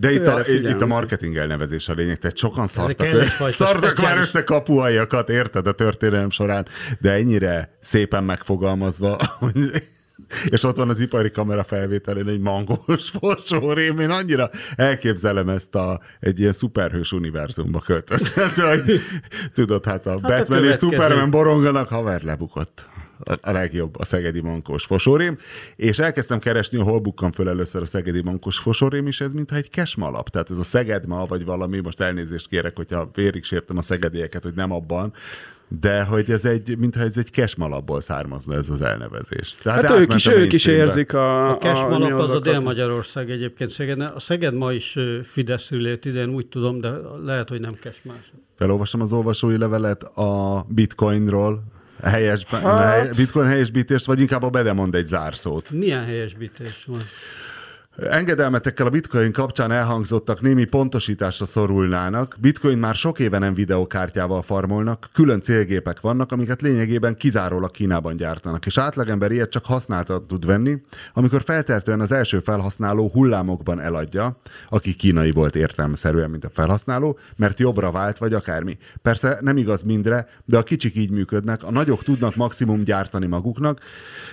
[0.00, 0.68] De itt a, figyelni.
[0.68, 3.06] itt a marketing elnevezés a lényeg, tehát sokan szartak,
[3.48, 6.66] szartak már össze kapuaiakat, érted a történelem során,
[7.00, 9.70] de ennyire szépen megfogalmazva, hogy
[10.48, 16.00] és ott van az ipari kamera felvételén egy mangós fosórém, én annyira elképzelem ezt a,
[16.20, 19.00] egy ilyen szuperhős univerzumba költöztet, hogy
[19.52, 20.88] tudod, hát a hát Batman és következő.
[20.88, 22.90] Superman boronganak, haver lebukott
[23.42, 25.36] a- legjobb a szegedi mankós fosórém,
[25.76, 29.68] és elkezdtem keresni, hol bukkam föl először a szegedi mankós fosórém, és ez mintha egy
[29.68, 34.42] kesmalap, tehát ez a szegedma, vagy valami, most elnézést kérek, hogyha vérig sértem a szegedieket,
[34.42, 35.12] hogy nem abban,
[35.80, 39.54] de hogy ez egy, mintha ez egy kesmalapból származna ez az elnevezés.
[39.62, 41.50] Tehát Hát ők is, ők is érzik a...
[41.50, 42.38] A Kesmalap az a.
[42.40, 44.08] Dél-Magyarország egyébként Szegeden.
[44.08, 46.90] A Szeged ma is ö, Fidesz lét idén, úgy tudom, de
[47.24, 48.32] lehet, hogy nem Kesmás.
[48.56, 51.62] Felolvasom az olvasói levelet a bitcoinról,
[52.10, 55.70] helyes, Hát- bitcoin helyesbítést, vagy inkább a bedemond egy zárszót.
[55.70, 57.00] Milyen helyesbítés van?
[57.96, 62.36] Engedelmetekkel a bitcoin kapcsán elhangzottak némi pontosításra szorulnának.
[62.40, 68.66] Bitcoin már sok éve nem videokártyával farmolnak, külön célgépek vannak, amiket lényegében kizárólag Kínában gyártanak,
[68.66, 70.82] és átlagember ilyet csak használtat tud venni,
[71.12, 74.36] amikor feltehetően az első felhasználó hullámokban eladja,
[74.68, 78.78] aki kínai volt értelmeszerűen, mint a felhasználó, mert jobbra vált, vagy akármi.
[79.02, 83.80] Persze nem igaz mindre, de a kicsik így működnek, a nagyok tudnak maximum gyártani maguknak,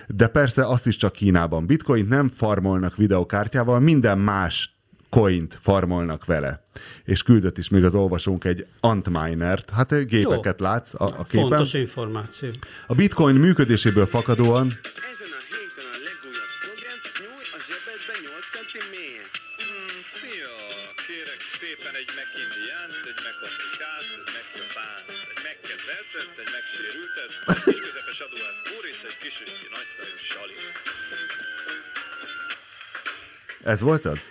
[0.08, 1.66] de persze azt is csak Kínában.
[1.66, 3.48] Bitcoint nem farmolnak videokártyával,
[3.80, 4.78] minden más
[5.10, 6.64] coint farmolnak vele.
[7.04, 10.66] És küldött is még az olvasónk egy Antminert, hát eh, gépeket Jó.
[10.66, 11.50] látsz a, a képen.
[11.50, 12.50] Fontos információ.
[12.88, 14.68] A bitcoin működéséből fakadóan
[15.14, 15.29] Ezen
[33.64, 34.30] ez volt az?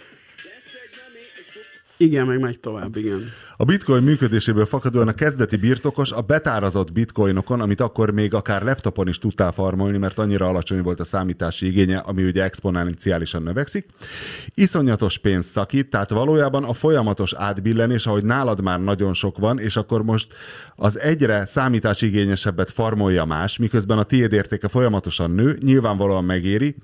[1.97, 3.33] Igen, meg megy tovább, igen.
[3.61, 9.09] A bitcoin működéséből fakadóan a kezdeti birtokos a betárazott bitcoinokon, amit akkor még akár laptopon
[9.09, 13.86] is tudtál farmolni, mert annyira alacsony volt a számítási igénye, ami ugye exponenciálisan növekszik,
[14.54, 19.76] iszonyatos pénzt szakít, tehát valójában a folyamatos átbillenés, ahogy nálad már nagyon sok van, és
[19.76, 20.26] akkor most
[20.76, 26.76] az egyre számítási igényesebbet farmolja más, miközben a tiéd értéke folyamatosan nő, nyilvánvalóan megéri,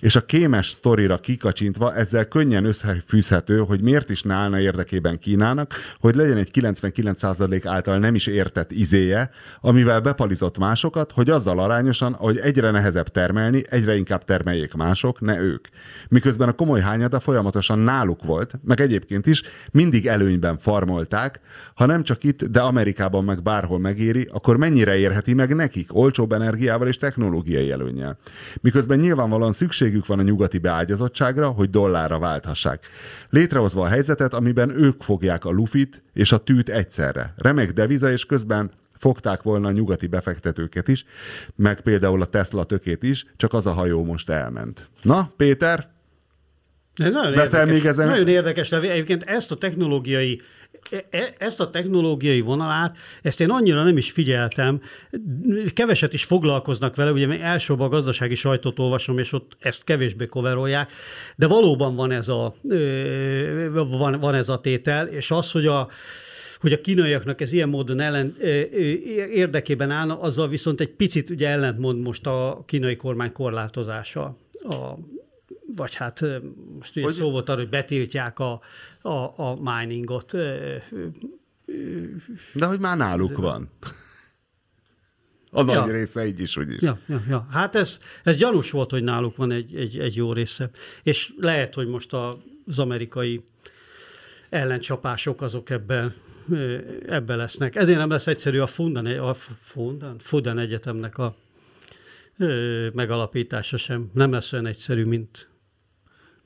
[0.00, 5.74] és a kémes sztorira kikacsintva ezzel könnyen összefűzhető, hogy miért is ne állna érdekében Kínának,
[5.98, 12.12] hogy legyen egy 99% által nem is értett izéje, amivel bepalizott másokat, hogy azzal arányosan,
[12.12, 15.68] hogy egyre nehezebb termelni, egyre inkább termeljék mások, ne ők.
[16.08, 19.42] Miközben a komoly hányada folyamatosan náluk volt, meg egyébként is
[19.72, 21.40] mindig előnyben farmolták,
[21.74, 26.32] ha nem csak itt, de Amerikában meg bárhol megéri, akkor mennyire érheti meg nekik olcsóbb
[26.32, 28.18] energiával és technológiai előnyel.
[28.60, 32.86] Miközben nyilvánvalóan szükségük van a nyugati beágyazottságra, hogy dollárra válthassák.
[33.30, 37.32] Létrehozva a helyzetet, amiben ők fogják a lufit és a tűt egyszerre.
[37.36, 41.04] Remek deviza, és közben fogták volna a nyugati befektetőket is,
[41.56, 44.88] meg például a Tesla tökét is, csak az a hajó most elment.
[45.02, 45.90] Na, Péter,
[46.96, 48.90] De Nagyon Veszel érdekes, még ezen- Nagyon érdekes levél.
[48.90, 50.40] Egyébként ezt a technológiai
[50.92, 54.80] e- e- ezt a technológiai vonalát, ezt én annyira nem is figyeltem,
[55.74, 60.92] keveset is foglalkoznak vele, ugye elsőbb a gazdasági sajtót olvasom, és ott ezt kevésbé koverolják,
[61.36, 62.54] de valóban van ez a,
[63.72, 65.88] van, van ez a tétel, és az, hogy a,
[66.60, 68.34] hogy a kínaiaknak ez ilyen módon ellen,
[69.32, 74.36] érdekében állna, azzal viszont egy picit ugye ellentmond most a kínai kormány korlátozása.
[74.62, 74.76] A,
[75.76, 76.24] vagy hát
[76.78, 78.60] most ugye Hogy- szó volt arra, hogy betiltják a,
[79.02, 80.32] a, a miningot.
[82.54, 83.70] De hogy már náluk van.
[85.54, 85.92] A nagy Ja.
[85.92, 86.80] része így is, úgy is.
[86.80, 87.46] Ja, ja, ja.
[87.50, 90.70] Hát ez, ez gyanús volt, hogy náluk van egy, egy, egy jó része.
[91.02, 93.42] És lehet, hogy most az amerikai
[94.50, 96.12] ellencsapások azok ebben,
[96.50, 97.76] ö, ebben lesznek.
[97.76, 101.34] Ezért nem lesz egyszerű a Fundan, a Fundan, Fudan Egyetemnek a
[102.38, 104.10] ö, megalapítása sem.
[104.14, 105.48] Nem lesz olyan egyszerű, mint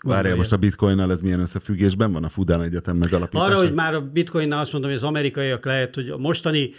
[0.05, 2.25] Várjál, most a bitcoinnal ez milyen összefüggésben van?
[2.25, 3.45] A Fudán Egyetem megalapítása?
[3.45, 6.71] Arra, hogy már a bitcoinnál azt mondom, hogy az amerikaiak lehet, hogy a mostani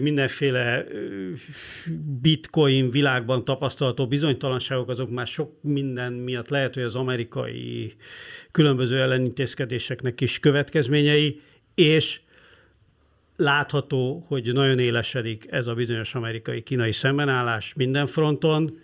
[0.00, 0.84] mindenféle
[2.20, 7.92] bitcoin világban tapasztalható bizonytalanságok, azok már sok minden miatt lehet, hogy az amerikai
[8.50, 11.40] különböző ellenintézkedéseknek is következményei,
[11.74, 12.20] és
[13.36, 18.78] látható, hogy nagyon élesedik ez a bizonyos amerikai-kínai szembenállás minden fronton,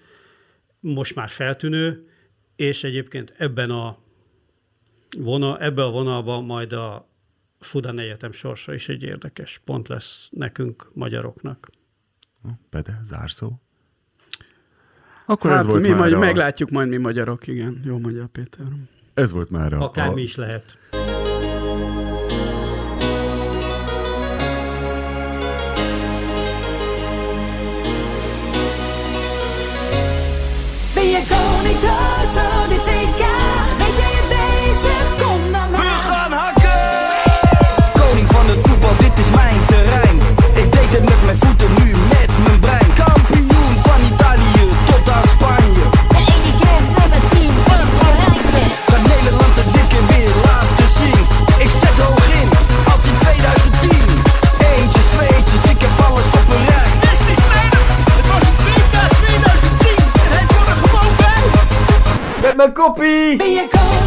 [0.80, 2.08] most már feltűnő,
[2.56, 3.98] és egyébként ebben a
[5.18, 7.08] vonal, ebbe a vonalban majd a
[7.60, 11.70] Fudan Egyetem sorsa is egy érdekes pont lesz nekünk, magyaroknak.
[12.70, 13.52] Pede, zárszó.
[15.26, 17.82] Akkor Hát ez volt mi már majd a, meglátjuk majd mi magyarok, igen.
[17.84, 18.66] Jó mondja Péter.
[19.14, 20.78] Ez volt már a, Akármi a, is lehet.
[62.56, 64.03] Mijn koppie!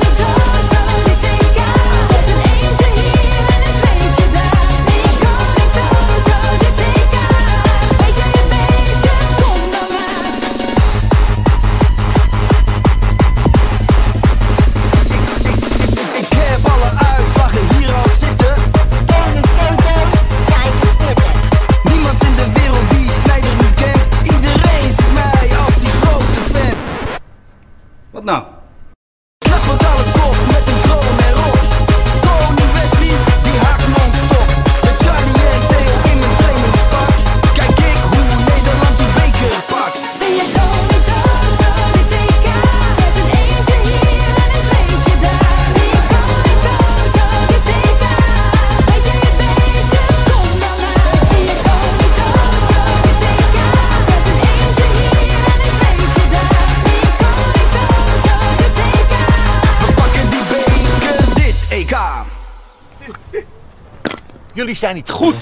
[64.78, 65.36] Zijn niet goed